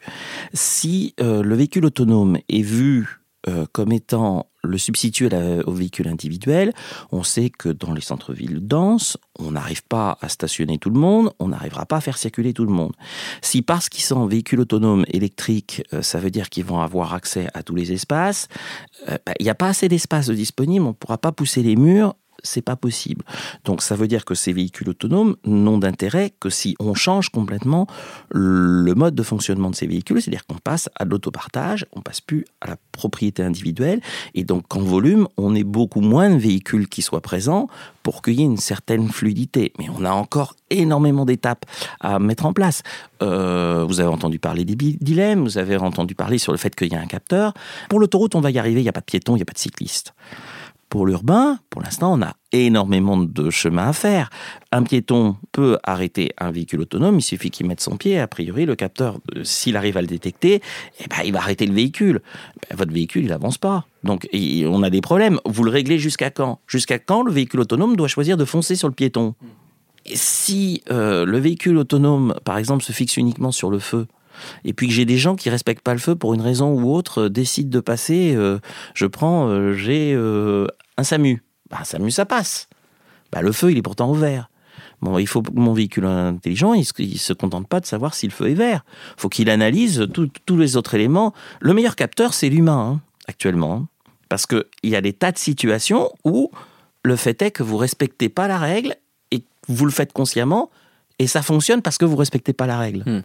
Si 0.54 1.14
euh, 1.20 1.44
le 1.44 1.56
véhicule 1.56 1.86
autonome 1.86 2.38
est 2.50 2.62
vu 2.62 3.22
euh, 3.48 3.66
comme 3.72 3.92
étant 3.92 4.48
le 4.64 4.80
substitut 4.80 5.30
au 5.68 5.72
véhicule 5.72 6.08
individuel, 6.08 6.74
on 7.12 7.22
sait 7.22 7.52
que 7.52 7.70
dans 7.70 7.94
les 7.94 8.02
centres-villes 8.02 8.66
denses, 8.66 9.16
on 9.38 9.52
n'arrive 9.52 9.84
pas 9.84 10.18
à 10.22 10.28
stationner 10.28 10.80
tout 10.80 10.90
le 10.90 11.00
monde, 11.00 11.32
on 11.38 11.50
n'arrivera 11.50 11.86
pas 11.86 11.98
à 11.98 12.02
faire 12.02 12.18
circuler 12.18 12.52
tout 12.52 12.66
le 12.66 12.72
monde. 12.72 12.94
Si 13.44 13.62
parce 13.62 13.90
qu'ils 13.90 14.04
sont 14.04 14.16
en 14.16 14.26
véhicule 14.26 14.62
autonome 14.62 15.06
électrique, 15.08 15.84
ça 16.02 16.20
veut 16.20 16.32
dire 16.32 16.50
qu'ils 16.50 16.66
vont 16.66 16.80
avoir 16.80 17.14
accès 17.14 17.48
à 17.54 17.62
tous 17.62 17.76
les 17.76 17.92
espaces, 17.92 18.48
bah, 19.08 19.34
il 19.40 19.44
n'y 19.44 19.52
a 19.52 19.56
pas 19.56 19.68
assez 19.68 19.88
d'espace 19.88 20.32
disponible, 20.32 20.84
on 20.84 20.90
ne 20.90 20.94
pourra 20.94 21.20
pas 21.20 21.32
pousser 21.32 21.62
les 21.62 21.76
murs 21.76 22.16
c'est 22.46 22.62
pas 22.62 22.76
possible. 22.76 23.24
Donc 23.64 23.82
ça 23.82 23.96
veut 23.96 24.08
dire 24.08 24.26
que 24.26 24.36
ces 24.36 24.54
véhicules 24.54 24.90
autonomes 24.90 25.36
n'ont 25.46 25.78
d'intérêt 25.78 26.34
que 26.40 26.50
si 26.50 26.76
on 26.80 26.94
change 26.94 27.30
complètement 27.30 27.88
le 28.30 28.94
mode 28.94 29.16
de 29.16 29.24
fonctionnement 29.24 29.70
de 29.70 29.76
ces 29.76 29.88
véhicules, 29.88 30.22
c'est-à-dire 30.22 30.46
qu'on 30.46 30.58
passe 30.58 30.90
à 30.98 31.06
l'autopartage, 31.06 31.86
on 31.94 32.02
passe 32.02 32.22
plus 32.22 32.46
à 32.62 32.68
la 32.68 32.78
propriété 32.92 33.44
individuelle, 33.44 34.02
et 34.34 34.44
donc 34.44 34.74
en 34.76 34.82
volume, 34.82 35.28
on 35.38 35.56
ait 35.56 35.64
beaucoup 35.64 36.02
moins 36.02 36.30
de 36.30 36.38
véhicules 36.38 36.88
qui 36.88 37.02
soient 37.02 37.22
présents 37.22 37.68
pour 38.04 38.22
qu'il 38.22 38.36
y 38.36 38.42
ait 38.42 38.46
une 38.46 38.58
certaine 38.58 39.10
fluidité. 39.10 39.74
Mais 39.80 39.88
on 39.90 40.06
a 40.06 40.12
encore 40.12 40.56
énormément 40.70 41.26
d'étapes 41.26 41.66
à 42.00 42.20
mettre 42.20 42.46
en 42.46 42.54
place. 42.54 42.84
Euh, 43.22 43.84
vous 43.88 44.00
avez 44.00 44.10
entendu 44.10 44.38
parler 44.38 44.64
des 44.64 44.76
dilemmes, 44.76 45.44
vous 45.44 45.58
avez 45.58 45.78
entendu 45.78 46.14
parler 46.14 46.38
sur 46.38 46.52
le 46.52 46.58
fait 46.58 46.76
qu'il 46.76 46.92
y 46.92 46.96
a 46.96 47.00
un 47.00 47.08
capteur. 47.08 47.54
Pour 47.90 48.00
l'autoroute, 48.00 48.36
on 48.36 48.42
va 48.42 48.52
y 48.52 48.60
arriver, 48.60 48.82
il 48.82 48.84
n'y 48.84 48.90
a 48.90 48.94
pas 48.94 49.00
de 49.00 49.06
piétons, 49.06 49.34
il 49.34 49.40
n'y 49.40 49.42
a 49.42 49.46
pas 49.46 49.54
de 49.54 49.60
cyclistes. 49.60 50.14
Pour 50.96 51.08
l'urbain, 51.08 51.60
pour 51.70 51.82
l'instant, 51.82 52.14
on 52.14 52.22
a 52.22 52.38
énormément 52.54 53.18
de 53.18 53.50
chemin 53.50 53.90
à 53.90 53.92
faire. 53.92 54.30
Un 54.72 54.82
piéton 54.82 55.36
peut 55.52 55.78
arrêter 55.84 56.32
un 56.38 56.52
véhicule 56.52 56.80
autonome, 56.80 57.18
il 57.18 57.22
suffit 57.22 57.52
qu'il 57.52 57.68
mette 57.68 57.82
son 57.82 57.98
pied. 57.98 58.18
A 58.18 58.30
priori, 58.30 58.66
le 58.66 58.78
capteur, 58.78 59.18
euh, 59.36 59.44
s'il 59.44 59.76
arrive 59.76 59.98
à 59.98 60.02
le 60.02 60.08
détecter, 60.08 60.62
eh 61.02 61.08
ben, 61.10 61.18
il 61.26 61.34
va 61.34 61.40
arrêter 61.40 61.66
le 61.66 61.74
véhicule. 61.74 62.22
Ben, 62.70 62.78
votre 62.78 62.94
véhicule, 62.94 63.26
il 63.26 63.28
n'avance 63.28 63.58
pas. 63.58 63.86
Donc, 64.06 64.26
on 64.34 64.84
a 64.84 64.90
des 64.90 65.02
problèmes. 65.02 65.38
Vous 65.44 65.66
le 65.66 65.70
réglez 65.70 66.00
jusqu'à 66.00 66.30
quand? 66.30 66.62
Jusqu'à 66.66 66.98
quand 66.98 67.24
le 67.24 67.32
véhicule 67.34 67.60
autonome 67.60 67.98
doit 67.98 68.08
choisir 68.08 68.38
de 68.38 68.46
foncer 68.46 68.78
sur 68.78 68.88
le 68.88 68.94
piéton? 68.94 69.36
Si 70.14 70.82
euh, 70.92 71.26
le 71.26 71.40
véhicule 71.40 71.78
autonome, 71.78 72.36
par 72.46 72.58
exemple, 72.58 72.86
se 72.86 72.94
fixe 72.94 73.18
uniquement 73.18 73.52
sur 73.52 73.70
le 73.70 73.80
feu, 73.80 74.08
et 74.64 74.74
puis 74.74 74.88
que 74.88 74.94
j'ai 74.94 75.06
des 75.06 75.18
gens 75.18 75.36
qui 75.36 75.50
respectent 75.50 75.84
pas 75.84 75.94
le 75.94 76.00
feu 76.00 76.16
pour 76.16 76.34
une 76.34 76.42
raison 76.42 76.74
ou 76.74 76.94
autre, 76.94 77.24
euh, 77.24 77.30
décident 77.30 77.70
de 77.70 77.80
passer, 77.80 78.34
euh, 78.36 78.60
je 78.94 79.06
prends, 79.06 79.48
euh, 79.48 79.74
j'ai 79.74 80.14
un 80.98 81.04
SAMU. 81.04 81.44
Bah, 81.70 81.78
un 81.82 81.84
SAMU, 81.84 82.12
ça 82.12 82.26
passe. 82.26 82.70
Bah, 83.32 83.42
le 83.42 83.52
feu, 83.52 83.72
il 83.72 83.78
est 83.78 83.82
pourtant 83.82 84.10
au 84.10 84.14
vert. 84.14 84.50
Bon, 85.02 85.18
il 85.18 85.28
faut 85.28 85.44
mon 85.54 85.74
véhicule 85.74 86.06
intelligent, 86.06 86.74
il 86.74 86.80
ne 86.80 87.18
se 87.18 87.34
contente 87.34 87.68
pas 87.68 87.80
de 87.80 87.86
savoir 87.86 88.14
si 88.14 88.28
le 88.28 88.32
feu 88.32 88.50
est 88.50 88.56
vert. 88.56 88.86
Il 89.18 89.22
faut 89.22 89.30
qu'il 89.30 89.50
analyse 89.50 90.08
tous 90.46 90.58
les 90.58 90.78
autres 90.78 90.96
éléments. 90.96 91.34
Le 91.60 91.74
meilleur 91.74 91.96
capteur, 91.96 92.34
c'est 92.34 92.50
l'humain, 92.50 92.94
hein, 92.94 93.02
actuellement. 93.28 93.88
Parce 94.30 94.46
qu'il 94.46 94.64
y 94.84 94.96
a 94.96 95.02
des 95.02 95.14
tas 95.14 95.32
de 95.32 95.38
situations 95.38 96.12
où 96.24 96.50
le 97.04 97.16
fait 97.16 97.42
est 97.42 97.52
que 97.52 97.64
vous 97.64 97.78
respectez 97.78 98.30
pas 98.30 98.48
la 98.48 98.58
règle 98.58 98.96
et 99.32 99.44
vous 99.68 99.86
le 99.86 99.92
faites 99.92 100.14
consciemment, 100.14 100.72
et 101.18 101.28
ça 101.28 101.42
fonctionne 101.42 101.82
parce 101.82 101.98
que 101.98 102.06
vous 102.06 102.16
respectez 102.16 102.54
pas 102.54 102.68
la 102.68 102.78
règle. 102.78 103.04
Hmm. 103.06 103.22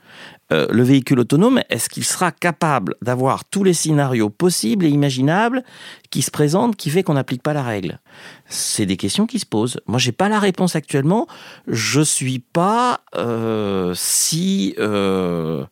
Euh, 0.53 0.66
le 0.70 0.83
véhicule 0.83 1.20
autonome, 1.20 1.61
est-ce 1.70 1.88
qu'il 1.88 2.05
sera 2.05 2.31
capable 2.31 2.94
d'avoir 3.03 3.44
tous 3.44 3.64
les 3.64 3.74
scénarios 3.74 4.31
possibles 4.31 4.85
et 4.85 4.88
imaginables 4.88 5.64
qui 6.11 6.22
se 6.22 6.31
présentent, 6.31 6.76
qui 6.76 6.90
fait 6.90 7.03
qu'on 7.03 7.14
n'applique 7.14 7.42
pas 7.42 7.53
la 7.53 7.62
règle? 7.62 8.00
C'est 8.46 8.87
des 8.87 8.96
questions 8.96 9.26
qui 9.26 9.38
se 9.38 9.46
posent. 9.46 9.81
Moi, 9.87 9.98
j'ai 9.98 10.12
pas 10.12 10.29
la 10.29 10.38
réponse 10.38 10.76
actuellement. 10.76 11.26
Je 11.66 12.00
suis 12.00 12.38
pas 12.38 13.00
euh, 13.16 13.92
si 13.96 14.74
euh, 14.79 15.64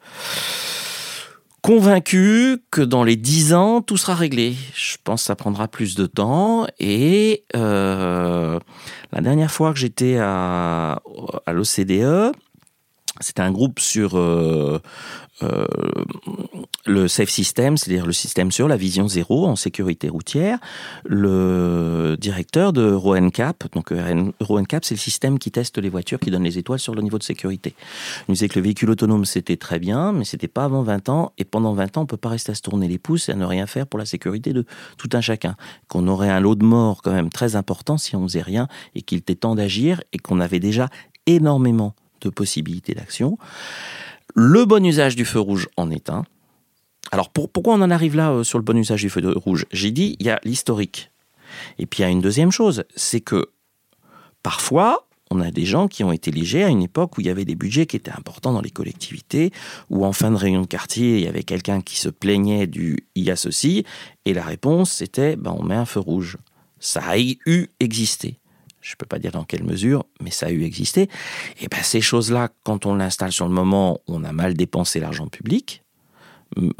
convaincu 1.68 2.62
que 2.70 2.81
dans 2.81 3.04
les 3.04 3.16
dix 3.16 3.52
ans, 3.52 3.83
tout 3.83 3.98
sera 3.98 4.14
réglé. 4.14 4.54
Je 4.74 4.96
pense 5.04 5.20
que 5.20 5.26
ça 5.26 5.37
prendra 5.37 5.68
plus 5.68 5.96
de 5.96 6.07
temps. 6.07 6.66
Et 6.81 7.44
euh, 7.54 8.59
la 9.12 9.20
dernière 9.20 9.50
fois 9.50 9.74
que 9.74 9.78
j'étais 9.78 10.16
à 10.16 11.02
l'OCDE, 11.46 12.33
c'était 13.20 13.42
un 13.42 13.50
groupe 13.50 13.81
sur 13.81 14.16
euh, 14.16 14.81
euh, 15.42 15.66
le 16.87 17.09
Safe 17.09 17.28
System, 17.28 17.76
c'est-à-dire 17.76 18.07
le 18.07 18.12
système 18.12 18.50
sur 18.50 18.68
la 18.68 18.76
vision 18.76 19.09
zéro 19.09 19.46
en 19.46 19.57
sécurité 19.57 20.09
routière. 20.09 20.59
Le 21.04 22.16
directeur 22.18 22.72
de 22.72 22.92
RoNCAP, 22.92 23.72
donc 23.72 23.92
euh, 23.92 24.31
RoNCAP, 24.40 24.85
c'est 24.85 24.94
le 24.94 25.00
système 25.00 25.38
qui 25.38 25.50
teste 25.50 25.78
les 25.78 25.88
voitures, 25.88 26.18
qui 26.18 26.31
donne 26.31 26.44
les 26.44 26.59
étoiles 26.59 26.78
sur 26.78 26.94
le 26.94 27.02
niveau 27.02 27.18
de 27.18 27.22
sécurité. 27.22 27.74
Il 28.20 28.24
nous 28.31 28.35
disait 28.35 28.48
que 28.48 28.59
le 28.59 28.64
véhicule 28.64 28.90
autonome, 28.90 29.24
c'était 29.24 29.57
très 29.57 29.78
bien, 29.78 30.12
mais 30.12 30.24
c'était 30.24 30.48
pas 30.48 30.64
avant 30.64 30.83
20 30.83 31.09
ans. 31.09 31.33
Et 31.38 31.44
pendant 31.44 31.72
20 31.72 31.98
ans, 31.98 32.02
on 32.02 32.07
peut 32.07 32.16
pas 32.16 32.31
rester 32.31 32.52
à 32.52 32.54
se 32.54 32.62
tourner 32.62 32.88
les 32.88 32.98
pouces 32.98 33.28
et 33.28 33.33
à 33.33 33.37
ne 33.37 33.44
rien 33.44 33.66
faire 33.66 33.87
pour 33.87 33.98
la 33.98 34.07
sécurité 34.07 34.52
de 34.52 34.64
tout 34.96 35.11
un 35.12 35.20
chacun. 35.20 35.57
Qu'on 35.88 36.07
aurait 36.09 36.31
un 36.31 36.40
lot 36.40 36.54
de 36.54 36.64
morts 36.64 37.02
quand 37.02 37.12
même 37.12 37.31
très 37.31 37.57
important 37.57 37.98
si 37.98 38.16
on 38.16 38.22
faisait 38.26 38.42
rien 38.42 38.68
et 38.94 39.02
qu'il 39.02 39.18
était 39.18 39.35
temps 39.35 39.54
d'agir 39.54 40.02
et 40.12 40.18
qu'on 40.18 40.40
avait 40.40 40.61
déjà 40.61 40.88
énormément 41.26 41.94
de 42.20 42.31
possibilités 42.31 42.94
d'action. 42.94 43.38
Le 44.35 44.64
bon 44.64 44.85
usage 44.85 45.16
du 45.16 45.24
feu 45.24 45.40
rouge 45.40 45.68
en 45.76 45.90
est 45.90 46.11
un. 46.11 46.24
Alors 47.11 47.31
pourquoi 47.31 47.74
on 47.74 47.83
en 47.83 47.90
arrive 47.90 48.16
là 48.16 48.33
euh, 48.33 48.44
sur 48.44 48.59
le 48.59 48.64
bon 48.64 48.76
usage 48.76 49.02
du 49.02 49.11
feu 49.11 49.22
rouge? 49.37 49.66
J'ai 49.72 49.90
dit, 49.90 50.16
il 50.20 50.26
y 50.26 50.31
a 50.31 50.40
l'historique. 50.44 51.11
Et 51.78 51.87
puis 51.87 52.00
il 52.00 52.02
y 52.02 52.04
a 52.04 52.11
une 52.11 52.20
deuxième 52.20 52.52
chose, 52.52 52.85
c'est 52.94 53.20
que 53.20 53.46
parfois, 54.42 55.09
on 55.31 55.40
a 55.40 55.50
des 55.50 55.64
gens 55.64 55.88
qui 55.88 56.04
ont 56.04 56.12
été 56.12 56.31
légers 56.31 56.64
à 56.64 56.68
une 56.68 56.83
époque 56.83 57.16
où 57.16 57.20
il 57.20 57.26
y 57.26 57.31
avait 57.31 57.44
des 57.44 57.54
budgets 57.54 57.87
qui 57.87 57.96
étaient 57.96 58.12
importants 58.12 58.52
dans 58.52 58.61
les 58.61 58.70
collectivités, 58.70 59.50
où 59.90 60.04
en 60.04 60.12
fin 60.12 60.31
de 60.31 60.37
réunion 60.37 60.62
de 60.62 60.66
quartier, 60.66 61.18
il 61.18 61.24
y 61.24 61.28
avait 61.28 61.42
quelqu'un 61.42 61.81
qui 61.81 61.96
se 61.96 62.09
plaignait 62.09 62.66
du 62.66 63.07
il 63.14 63.24
y 63.24 63.31
a 63.31 63.37
ceci, 63.37 63.85
et 64.24 64.35
la 64.35 64.44
réponse 64.44 64.90
c'était 64.90 65.37
ben, 65.37 65.54
on 65.59 65.62
met 65.62 65.74
un 65.74 65.87
feu 65.87 66.00
rouge. 66.00 66.37
Ça 66.81 67.00
a 67.00 67.18
eu 67.18 67.68
existé 67.81 68.38
je 68.88 68.94
ne 68.94 68.96
peux 68.96 69.07
pas 69.07 69.18
dire 69.18 69.33
dans 69.33 69.44
quelle 69.44 69.64
mesure, 69.64 70.07
mais 70.22 70.31
ça 70.31 70.46
a 70.46 70.51
eu 70.51 70.64
existé. 70.64 71.11
Et 71.61 71.68
ben 71.68 71.83
ces 71.83 72.01
choses-là, 72.01 72.48
quand 72.64 72.87
on 72.87 72.94
l'installe 72.94 73.33
sur 73.33 73.46
le 73.46 73.53
moment, 73.53 74.01
on 74.07 74.24
a 74.24 74.33
mal 74.33 74.55
dépensé 74.55 74.98
l'argent 74.98 75.27
public, 75.27 75.83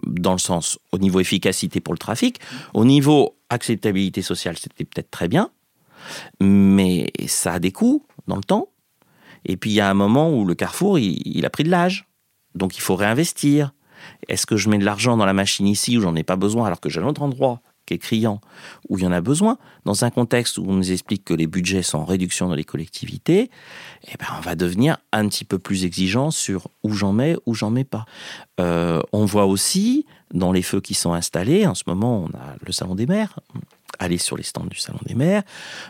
dans 0.07 0.33
le 0.33 0.39
sens 0.39 0.79
au 0.91 0.97
niveau 0.97 1.21
efficacité 1.21 1.81
pour 1.81 1.93
le 1.93 1.99
trafic, 1.99 2.41
au 2.73 2.87
niveau 2.87 3.37
acceptabilité 3.51 4.23
sociale, 4.23 4.57
c'était 4.57 4.87
peut-être 4.87 5.11
très 5.11 5.29
bien, 5.29 5.51
mais 6.41 7.13
ça 7.27 7.53
a 7.53 7.59
des 7.59 7.73
coûts 7.73 8.07
dans 8.27 8.37
le 8.37 8.43
temps. 8.43 8.71
Et 9.45 9.59
puis 9.59 9.71
il 9.71 9.75
y 9.75 9.81
a 9.81 9.91
un 9.91 9.95
moment 9.95 10.31
où 10.35 10.47
le 10.47 10.55
carrefour, 10.55 10.99
il, 10.99 11.45
a 11.45 11.51
pris 11.51 11.65
de 11.65 11.71
l'âge, 11.71 12.09
donc 12.55 12.79
il 12.79 12.81
faut 12.81 12.97
réinvestir. 12.97 13.75
Est-ce 14.29 14.47
que 14.47 14.57
je 14.57 14.71
mets 14.71 14.79
de 14.79 14.85
l'argent 14.87 15.19
dans 15.19 15.27
la 15.27 15.35
machine 15.35 15.67
ici 15.67 15.99
où 15.99 16.01
j'en 16.01 16.15
ai 16.15 16.23
pas 16.23 16.37
besoin 16.37 16.67
alors 16.67 16.81
que 16.81 16.89
j'ai 16.89 17.01
un 17.01 17.07
autre 17.07 17.21
endroit? 17.21 17.61
Qui 17.89 17.99
criant, 17.99 18.41
où 18.89 18.99
il 18.99 19.05
y 19.05 19.07
en 19.07 19.13
a 19.13 19.21
besoin, 19.21 19.59
dans 19.85 20.05
un 20.05 20.11
contexte 20.11 20.59
où 20.59 20.65
on 20.69 20.75
nous 20.75 20.93
explique 20.93 21.25
que 21.25 21.35
les 21.35 21.47
budgets 21.47 21.83
sont 21.83 21.99
en 21.99 22.05
réduction 22.05 22.49
dans 22.49 22.55
les 22.55 22.65
collectivités, 22.65 23.51
eh 24.07 24.17
ben 24.19 24.27
on 24.37 24.41
va 24.41 24.55
devenir 24.55 24.99
un 25.13 25.29
petit 25.29 25.45
peu 25.45 25.59
plus 25.59 25.85
exigeant 25.85 26.31
sur 26.31 26.69
où 26.83 26.93
j'en 26.93 27.13
mets, 27.13 27.37
où 27.47 27.55
j'en 27.55 27.71
mets 27.71 27.85
pas. 27.85 28.05
Euh, 28.61 29.01
on 29.13 29.25
voit 29.25 29.47
aussi 29.47 30.07
dans 30.35 30.53
les 30.53 30.63
feux 30.63 30.81
qui 30.81 30.95
sont 30.95 31.13
installés, 31.15 31.67
en 31.67 31.75
ce 31.75 31.85
moment 31.87 32.25
on 32.25 32.37
a 32.37 32.57
le 32.61 32.73
salon 32.73 32.95
des 32.95 33.07
maires, 33.07 33.39
allez 33.99 34.19
sur 34.19 34.37
les 34.37 34.43
stands 34.43 34.67
du 34.67 34.79
Salon 34.79 34.99
des 35.07 35.15
maires, 35.15 35.43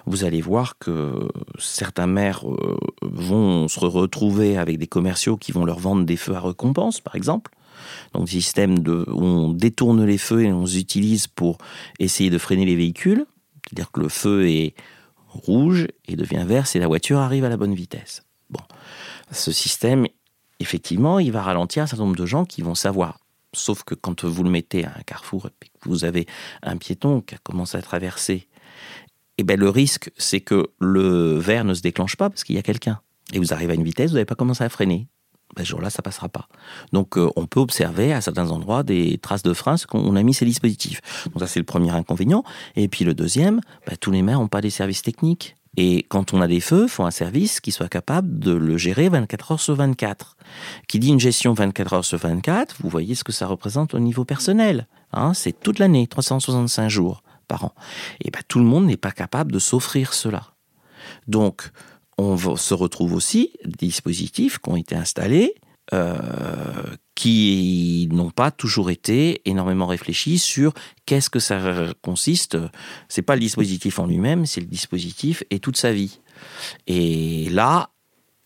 vous 0.07 0.25
allez 0.25 0.41
voir 0.41 0.79
que 0.79 1.29
certains 1.59 2.07
maires 2.07 2.49
euh, 2.49 2.79
vont 3.03 3.69
se 3.69 3.81
retrouver 3.81 4.57
avec 4.57 4.79
des 4.79 4.87
commerciaux 4.87 5.37
qui 5.37 5.53
vont 5.53 5.65
leur 5.65 5.79
vendre 5.79 6.05
des 6.05 6.17
feux 6.17 6.35
à 6.35 6.41
récompense, 6.41 7.01
par 7.01 7.17
exemple. 7.17 7.51
Donc, 8.15 8.29
système 8.29 8.81
de, 8.81 9.05
où 9.09 9.23
on 9.23 9.53
détourne 9.53 10.05
les 10.05 10.19
feux 10.19 10.45
et 10.45 10.53
on 10.53 10.65
les 10.65 10.79
utilise 10.79 11.27
pour 11.27 11.59
essayer 11.99 12.31
de 12.31 12.39
freiner 12.39 12.65
les 12.65 12.77
véhicules. 12.77 13.27
C'est-à-dire 13.65 13.91
que 13.91 14.01
le 14.01 14.09
feu 14.09 14.49
est 14.49 14.75
rouge 15.29 15.87
et 16.07 16.17
devient 16.17 16.45
vert 16.47 16.67
si 16.67 16.79
la 16.79 16.87
voiture 16.87 17.19
arrive 17.19 17.45
à 17.45 17.49
la 17.49 17.57
bonne 17.57 17.75
vitesse. 17.75 18.23
Bon, 18.51 18.61
ce 19.31 19.53
système, 19.53 20.07
effectivement, 20.61 21.19
il 21.19 21.33
va 21.33 21.43
ralentir 21.43 21.83
un 21.83 21.87
certain 21.87 22.05
nombre 22.05 22.17
de 22.17 22.27
gens 22.27 22.45
qui 22.45 22.63
vont 22.63 22.75
savoir 22.75 23.19
Sauf 23.55 23.83
que 23.83 23.95
quand 23.95 24.25
vous 24.25 24.45
le 24.45 24.51
mettez 24.51 24.85
à 24.85 24.93
un 24.97 25.03
carrefour 25.03 25.47
et 25.47 25.67
que 25.67 25.89
vous 25.89 26.05
avez 26.05 26.27
un 26.63 26.77
piéton 26.77 27.23
qui 27.23 27.35
a 27.35 27.39
commencé 27.39 27.79
à 27.79 27.83
traverser, 27.83 28.47
eh 29.39 29.43
ben 29.43 29.59
le 29.59 29.71
risque, 29.71 30.11
c'est 30.19 30.41
que 30.41 30.69
le 30.79 31.39
verre 31.39 31.65
ne 31.65 31.73
se 31.73 31.81
déclenche 31.81 32.17
pas 32.17 32.29
parce 32.29 32.45
qu'il 32.45 32.57
y 32.57 32.59
a 32.59 32.63
quelqu'un. 32.63 33.01
Et 33.33 33.39
vous 33.39 33.53
arrivez 33.55 33.73
à 33.73 33.77
une 33.77 33.85
vitesse, 33.85 34.11
vous 34.11 34.17
n'avez 34.17 34.27
pas 34.27 34.35
commencé 34.35 34.65
à 34.65 34.69
freiner. 34.69 35.07
Ben, 35.57 35.65
ce 35.65 35.71
jour-là, 35.71 35.91
ça 35.91 36.03
passera 36.03 36.29
pas. 36.29 36.49
Donc, 36.93 37.17
euh, 37.17 37.31
on 37.37 37.47
peut 37.47 37.61
observer 37.61 38.13
à 38.13 38.21
certains 38.21 38.51
endroits 38.51 38.83
des 38.83 39.19
traces 39.19 39.43
de 39.43 39.55
frein, 39.55 39.77
qu'on 39.89 40.15
a 40.17 40.23
mis 40.23 40.35
ces 40.35 40.45
dispositifs. 40.45 41.01
Donc, 41.27 41.41
ça, 41.41 41.47
c'est 41.47 41.59
le 41.59 41.65
premier 41.65 41.91
inconvénient. 41.91 42.45
Et 42.77 42.89
puis, 42.89 43.05
le 43.05 43.15
deuxième, 43.15 43.61
ben, 43.87 43.97
tous 43.99 44.11
les 44.11 44.23
maires 44.23 44.39
n'ont 44.39 44.49
pas 44.49 44.61
des 44.61 44.71
services 44.71 45.03
techniques. 45.03 45.57
Et 45.77 46.05
quand 46.09 46.35
on 46.35 46.41
a 46.41 46.49
des 46.49 46.61
feux, 46.61 46.85
il 46.85 46.89
faut 46.89 47.05
un 47.05 47.11
service 47.11 47.61
qui 47.61 47.71
soit 47.71 47.89
capable 47.89 48.39
de 48.41 48.53
le 48.53 48.77
gérer 48.77 49.09
24 49.09 49.53
heures 49.53 49.61
sur 49.61 49.77
24. 49.77 50.37
Qui 50.89 50.99
dit 50.99 51.09
une 51.09 51.21
gestion 51.21 51.55
24 51.55 51.93
heures 51.93 52.05
sur 52.05 52.19
24, 52.19 52.77
vous 52.81 52.89
voyez 52.89 53.15
ce 53.15 53.23
que 53.23 53.33
ça 53.33 53.47
représente 53.47 53.95
au 53.95 54.01
niveau 54.01 54.25
personnel. 54.25 54.87
Hein, 55.13 55.35
c'est 55.35 55.59
toute 55.59 55.79
l'année, 55.79 56.07
365 56.07 56.89
jours 56.89 57.23
par 57.47 57.65
an. 57.65 57.73
Et 58.25 58.31
ben, 58.31 58.41
tout 58.49 58.59
le 58.59 58.65
monde 58.65 58.87
n'est 58.87 58.97
pas 58.97 59.13
capable 59.13 59.53
de 59.53 59.59
s'offrir 59.59 60.15
cela. 60.15 60.49
Donc, 61.27 61.71
on 62.19 62.57
se 62.57 62.75
retrouve 62.75 63.15
aussi 63.15 63.53
des 63.65 63.87
dispositifs 63.87 64.59
qui 64.59 64.71
ont 64.71 64.77
été 64.77 64.95
installés 64.95 65.55
euh, 65.95 66.83
qui 67.15 68.09
n'ont 68.13 68.31
pas 68.31 68.51
toujours 68.51 68.91
été 68.91 69.41
énormément 69.47 69.87
réfléchis 69.87 70.39
sur 70.39 70.75
qu'est-ce 71.07 71.31
que 71.31 71.41
ça 71.41 71.87
consiste. 72.03 72.59
C'est 73.09 73.23
pas 73.23 73.35
le 73.35 73.41
dispositif 73.41 73.99
en 73.99 74.07
lui-même, 74.07 74.45
c'est 74.45 74.61
le 74.61 74.67
dispositif 74.67 75.43
et 75.51 75.59
toute 75.59 75.79
sa 75.79 75.93
vie. 75.93 76.21
Et 76.87 77.49
là, 77.51 77.91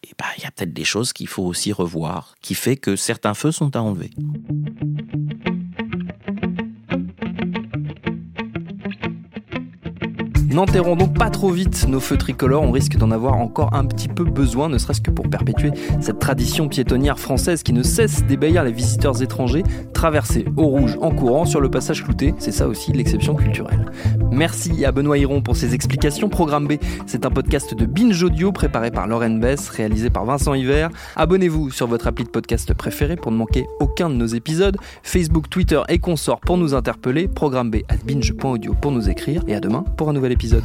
eh 0.05 0.13
ben, 0.19 0.27
il 0.39 0.45
y 0.45 0.47
a 0.47 0.53
peut-être 0.53 0.73
des 0.73 0.85
choses 0.85 1.13
qu'il 1.13 1.29
faut 1.29 1.43
aussi 1.43 1.73
revoir, 1.73 2.37
qui 2.41 2.55
fait 2.55 2.77
que 2.77 2.97
certains 2.97 3.35
feux 3.35 3.53
sont 3.53 3.75
à 3.77 3.81
enlever. 3.81 4.11
N'enterrons 10.53 10.97
donc 10.97 11.17
pas 11.17 11.31
trop 11.31 11.51
vite 11.51 11.89
nos 11.89 11.99
feux 11.99 12.19
tricolores, 12.19 12.63
on 12.63 12.73
risque 12.73 12.97
d'en 12.99 13.11
avoir 13.11 13.37
encore 13.37 13.73
un 13.73 13.87
petit 13.87 14.09
peu 14.09 14.25
besoin, 14.25 14.69
ne 14.69 14.77
serait-ce 14.77 15.01
que 15.01 15.11
pour 15.11 15.31
perpétuer 15.31 15.71
cette 16.01 16.19
tradition 16.19 16.69
piétonnière 16.69 17.19
française 17.19 17.63
qui 17.63 17.73
ne 17.73 17.83
cesse 17.83 18.23
d'ébahir 18.27 18.63
les 18.63 18.73
visiteurs 18.73 19.23
étrangers, 19.23 19.63
traverser 19.95 20.45
au 20.59 20.67
rouge 20.67 20.99
en 21.01 21.11
courant 21.11 21.47
sur 21.47 21.63
le 21.63 21.71
passage 21.71 22.05
clouté, 22.05 22.35
c'est 22.39 22.53
ça 22.53 22.69
aussi 22.69 22.93
l'exception 22.93 23.35
culturelle. 23.35 23.91
Merci 24.33 24.85
à 24.87 24.93
Benoît 24.93 25.19
Hiron 25.19 25.43
pour 25.43 25.57
ses 25.57 25.75
explications. 25.75 26.31
Programme 26.31 26.67
B, 26.67 26.73
c'est 27.07 27.27
un 27.27 27.31
podcast 27.31 27.75
de 27.75 27.85
Binge 27.85 28.23
Audio 28.23 28.51
préparé 28.51 28.91
par 28.91 29.07
Lauren 29.07 29.39
Bess, 29.39 29.69
réalisé 29.69 30.09
par 30.09 30.25
Vincent 30.25 30.55
Hiver. 30.55 30.89
Abonnez-vous 31.17 31.71
sur 31.71 31.87
votre 31.87 32.07
appli 32.07 32.25
de 32.25 32.31
podcast 32.31 32.73
préféré 32.73 33.17
pour 33.17 33.31
ne 33.31 33.37
manquer 33.37 33.67
aucun 33.79 34.09
de 34.09 34.15
nos 34.15 34.27
épisodes. 34.27 34.79
Facebook, 35.03 35.51
Twitter 35.51 35.83
et 35.89 35.99
consorts 35.99 36.41
pour 36.41 36.57
nous 36.57 36.73
interpeller. 36.73 37.29
Programme 37.29 37.71
B 37.71 37.77
at 37.91 37.99
binge.audio 38.07 38.75
pour 38.75 38.91
nous 38.91 39.11
écrire. 39.11 39.43
Et 39.49 39.55
à 39.55 39.61
demain 39.61 39.85
pour 39.97 40.09
un 40.09 40.15
nouvel 40.15 40.33
épisode 40.33 40.65